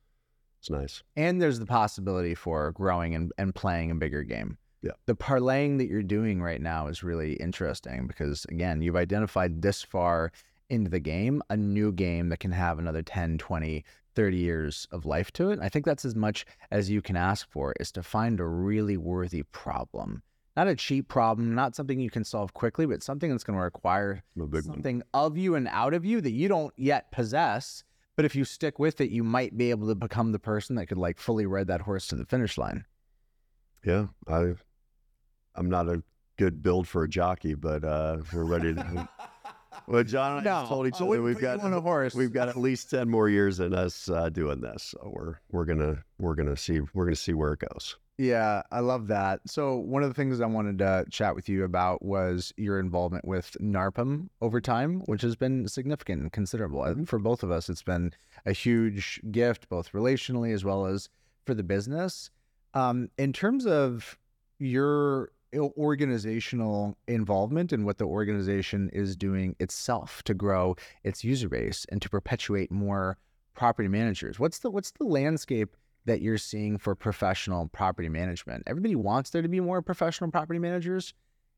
[0.61, 1.03] it's nice.
[1.16, 4.57] and there's the possibility for growing and, and playing a bigger game.
[4.85, 4.93] Yeah.
[5.07, 9.82] The parlaying that you're doing right now is really interesting because again, you've identified this
[9.82, 10.30] far
[10.68, 13.82] into the game, a new game that can have another 10, 20,
[14.14, 15.59] 30 years of life to it.
[15.62, 18.99] I think that's as much as you can ask for is to find a really
[18.99, 20.22] worthy problem.
[20.55, 23.64] Not a cheap problem, not something you can solve quickly, but something that's going to
[23.64, 24.62] require big one.
[24.62, 27.85] something of you and out of you that you don't yet possess.
[28.16, 30.87] But if you stick with it, you might be able to become the person that
[30.87, 32.85] could like fully ride that horse to the finish line.
[33.85, 34.55] Yeah, I
[35.55, 36.03] I'm not a
[36.37, 39.09] good build for a jockey, but uh, we're ready to.
[39.87, 42.15] well, John and I just told each other wouldn't we've you got on a horse.
[42.15, 45.65] we've got at least ten more years in us uh, doing this, so we're we're
[45.65, 47.97] gonna we're gonna see we're gonna see where it goes.
[48.17, 49.41] Yeah, I love that.
[49.47, 53.25] So one of the things I wanted to chat with you about was your involvement
[53.25, 56.83] with NARPM over time, which has been significant and considerable.
[56.83, 57.69] I think for both of us.
[57.69, 58.13] It's been
[58.47, 61.09] a huge gift, both relationally as well as
[61.45, 62.31] for the business.
[62.73, 64.17] Um, in terms of
[64.61, 71.87] your organizational involvement in what the organization is doing itself to grow its user base
[71.91, 73.19] and to perpetuate more
[73.55, 74.39] property managers.
[74.39, 75.77] What's the what's the landscape
[76.07, 78.65] that you're seeing for professional property management?
[78.67, 81.15] Everybody wants there to be more professional property managers.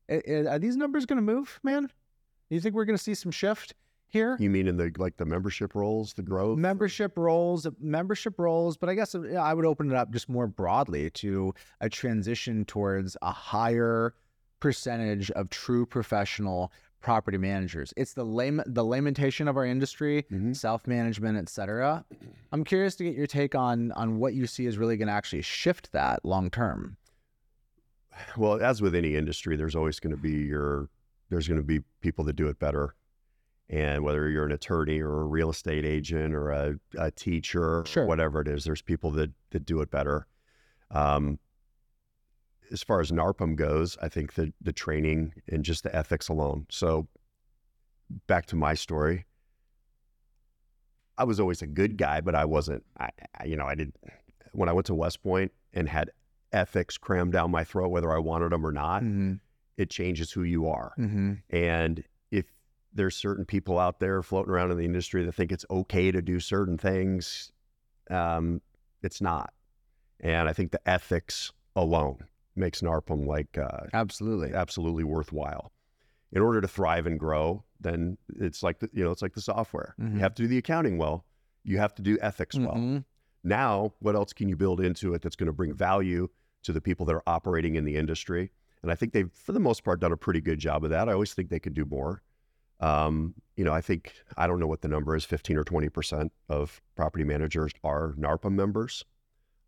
[0.09, 1.87] Are these numbers going to move, man?
[1.87, 3.73] Do you think we're going to see some shift
[4.07, 4.37] here?
[4.39, 6.57] You mean in the like the membership roles, the growth?
[6.57, 10.47] Membership roles, membership roles, but I guess uh, I would open it up just more
[10.47, 14.13] broadly to a transition towards a higher
[14.59, 17.93] percentage of true professional property managers.
[17.95, 20.53] It's the lame the lamentation of our industry, mm-hmm.
[20.53, 22.03] self-management, etc.
[22.51, 25.13] I'm curious to get your take on on what you see is really going to
[25.13, 26.97] actually shift that long term.
[28.35, 30.89] Well, as with any industry, there's always going to be your
[31.29, 32.95] there's going to be people that do it better.
[33.69, 38.05] And whether you're an attorney or a real estate agent or a, a teacher, sure.
[38.05, 40.25] whatever it is, there's people that that do it better.
[40.91, 41.39] Um,
[42.71, 46.65] as far as NARPM goes, I think that the training and just the ethics alone.
[46.69, 47.07] So
[48.27, 49.25] back to my story.
[51.17, 53.09] I was always a good guy, but I wasn't, I,
[53.39, 53.93] I, you know, I did,
[54.51, 56.11] when I went to West Point and had
[56.53, 59.33] ethics crammed down my throat, whether I wanted them or not, mm-hmm.
[59.77, 60.93] it changes who you are.
[60.99, 61.33] Mm-hmm.
[61.49, 62.03] And
[62.93, 66.21] there's certain people out there floating around in the industry that think it's okay to
[66.21, 67.51] do certain things,
[68.09, 68.61] um,
[69.03, 69.53] it's not.
[70.19, 72.17] And I think the ethics alone
[72.55, 75.71] makes NARPM like uh, absolutely absolutely worthwhile.
[76.33, 79.41] In order to thrive and grow, then it's like the, you know it's like the
[79.41, 79.95] software.
[79.99, 80.15] Mm-hmm.
[80.15, 81.25] You have to do the accounting well.
[81.63, 82.65] You have to do ethics mm-hmm.
[82.65, 83.03] well.
[83.43, 86.27] Now, what else can you build into it that's going to bring value
[86.63, 88.51] to the people that are operating in the industry?
[88.81, 91.07] And I think they've, for the most part, done a pretty good job of that.
[91.07, 92.21] I always think they could do more.
[92.79, 95.89] Um, you know, I think I don't know what the number is, 15 or 20
[95.89, 99.03] percent of property managers are NARPM members.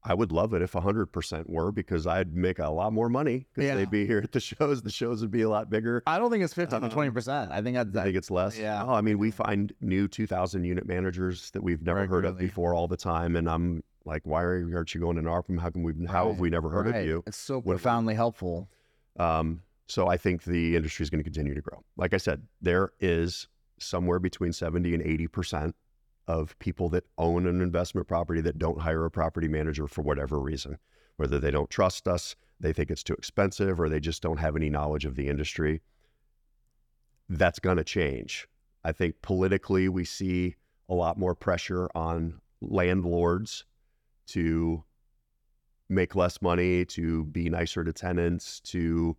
[0.04, 3.68] I would love it if 100% were because I'd make a lot more money because
[3.68, 3.76] yeah.
[3.76, 4.82] they'd be here at the shows.
[4.82, 6.04] The shows would be a lot bigger.
[6.08, 7.52] I don't think it's 15 to 20%.
[7.52, 8.58] I think that's, I think it's less.
[8.58, 8.84] Yeah.
[8.86, 12.74] Oh, I mean, we find new 2,000 unit managers that we've never heard of before
[12.74, 13.36] all the time.
[13.36, 15.60] And I'm like, why are you, aren't you going to NARPM?
[15.60, 16.10] How can we, right.
[16.10, 17.02] how have we never heard right.
[17.02, 17.24] of you?
[17.28, 18.70] It's so profoundly helpful.
[19.20, 21.84] Um, so I think the industry is going to continue to grow.
[21.98, 23.48] Like I said, there is
[23.80, 25.74] somewhere between 70 and 80%
[26.28, 30.40] of people that own an investment property that don't hire a property manager for whatever
[30.40, 30.78] reason,
[31.18, 34.56] whether they don't trust us, they think it's too expensive, or they just don't have
[34.56, 35.82] any knowledge of the industry.
[37.28, 38.48] That's going to change.
[38.84, 40.56] I think politically, we see
[40.88, 43.66] a lot more pressure on landlords
[44.28, 44.84] to
[45.90, 49.18] make less money, to be nicer to tenants, to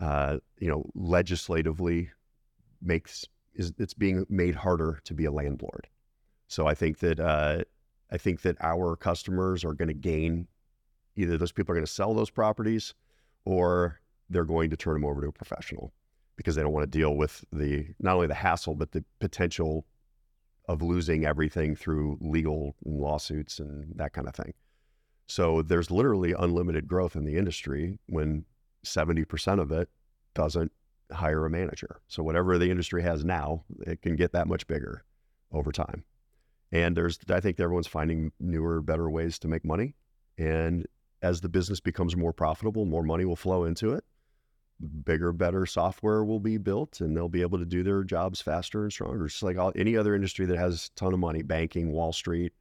[0.00, 2.10] uh, you know, legislatively
[2.82, 5.88] makes is it's being made harder to be a landlord.
[6.48, 7.62] So I think that uh,
[8.10, 10.48] I think that our customers are going to gain
[11.16, 12.94] either those people are going to sell those properties
[13.44, 15.92] or they're going to turn them over to a professional
[16.36, 19.84] because they don't want to deal with the not only the hassle but the potential
[20.66, 24.54] of losing everything through legal lawsuits and that kind of thing.
[25.26, 28.44] So there's literally unlimited growth in the industry when
[28.84, 29.88] 70% of it
[30.34, 30.72] doesn't
[31.12, 32.00] hire a manager.
[32.08, 35.04] So whatever the industry has now, it can get that much bigger
[35.52, 36.04] over time.
[36.72, 39.96] And there's, I think everyone's finding newer, better ways to make money.
[40.38, 40.86] And
[41.22, 44.04] as the business becomes more profitable, more money will flow into it.
[45.04, 48.84] Bigger, better software will be built, and they'll be able to do their jobs faster
[48.84, 49.26] and stronger.
[49.26, 52.52] It's like all, any other industry that has a ton of money, banking, Wall Street.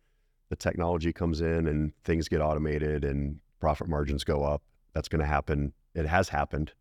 [0.50, 4.62] The technology comes in, and things get automated, and profit margins go up.
[4.94, 5.72] That's going to happen.
[5.94, 6.74] It has happened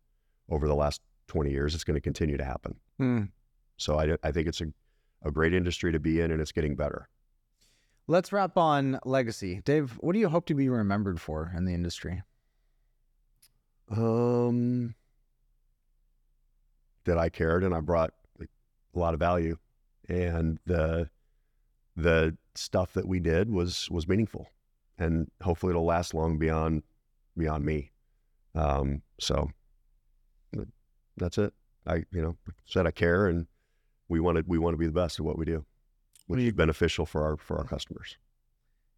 [0.49, 1.75] over the last 20 years.
[1.75, 2.75] It's going to continue to happen.
[2.99, 3.29] Mm.
[3.77, 4.67] So I, I think it's a,
[5.23, 7.09] a great industry to be in, and it's getting better.
[8.07, 9.61] Let's wrap on legacy.
[9.63, 12.23] Dave, what do you hope to be remembered for in the industry?
[13.91, 14.95] Um,
[17.05, 19.57] that I cared and I brought a lot of value,
[20.07, 21.09] and the
[21.95, 24.47] the stuff that we did was was meaningful,
[24.97, 26.83] and hopefully it'll last long beyond
[27.37, 27.91] beyond me.
[28.55, 29.49] Um, so
[31.17, 31.53] that's it.
[31.85, 33.47] I you know said I care, and
[34.07, 35.65] we wanted we want to be the best at what we do
[36.29, 38.17] which is beneficial for our for our customers.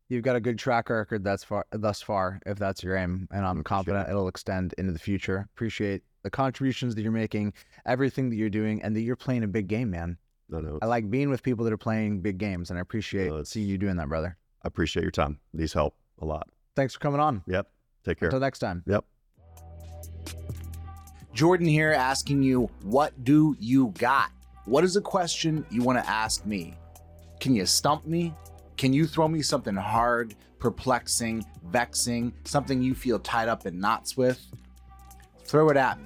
[0.09, 3.45] You've got a good track record that's far thus far, if that's your aim, and
[3.45, 5.47] I'm confident it'll extend into the future.
[5.55, 7.53] Appreciate the contributions that you're making,
[7.85, 10.17] everything that you're doing, and that you're playing a big game, man.
[10.49, 10.77] No, no.
[10.81, 13.69] I like being with people that are playing big games, and I appreciate no, seeing
[13.69, 14.37] you doing that, brother.
[14.63, 15.39] I appreciate your time.
[15.53, 16.49] These help a lot.
[16.75, 17.41] Thanks for coming on.
[17.47, 17.67] Yep.
[18.03, 18.27] Take care.
[18.27, 18.83] Until next time.
[18.85, 19.05] Yep.
[21.33, 24.31] Jordan here asking you, what do you got?
[24.65, 26.75] What is a question you want to ask me?
[27.39, 28.33] Can you stump me?
[28.77, 34.17] Can you throw me something hard, perplexing, vexing, something you feel tied up in knots
[34.17, 34.45] with?
[35.51, 36.05] throw it at me.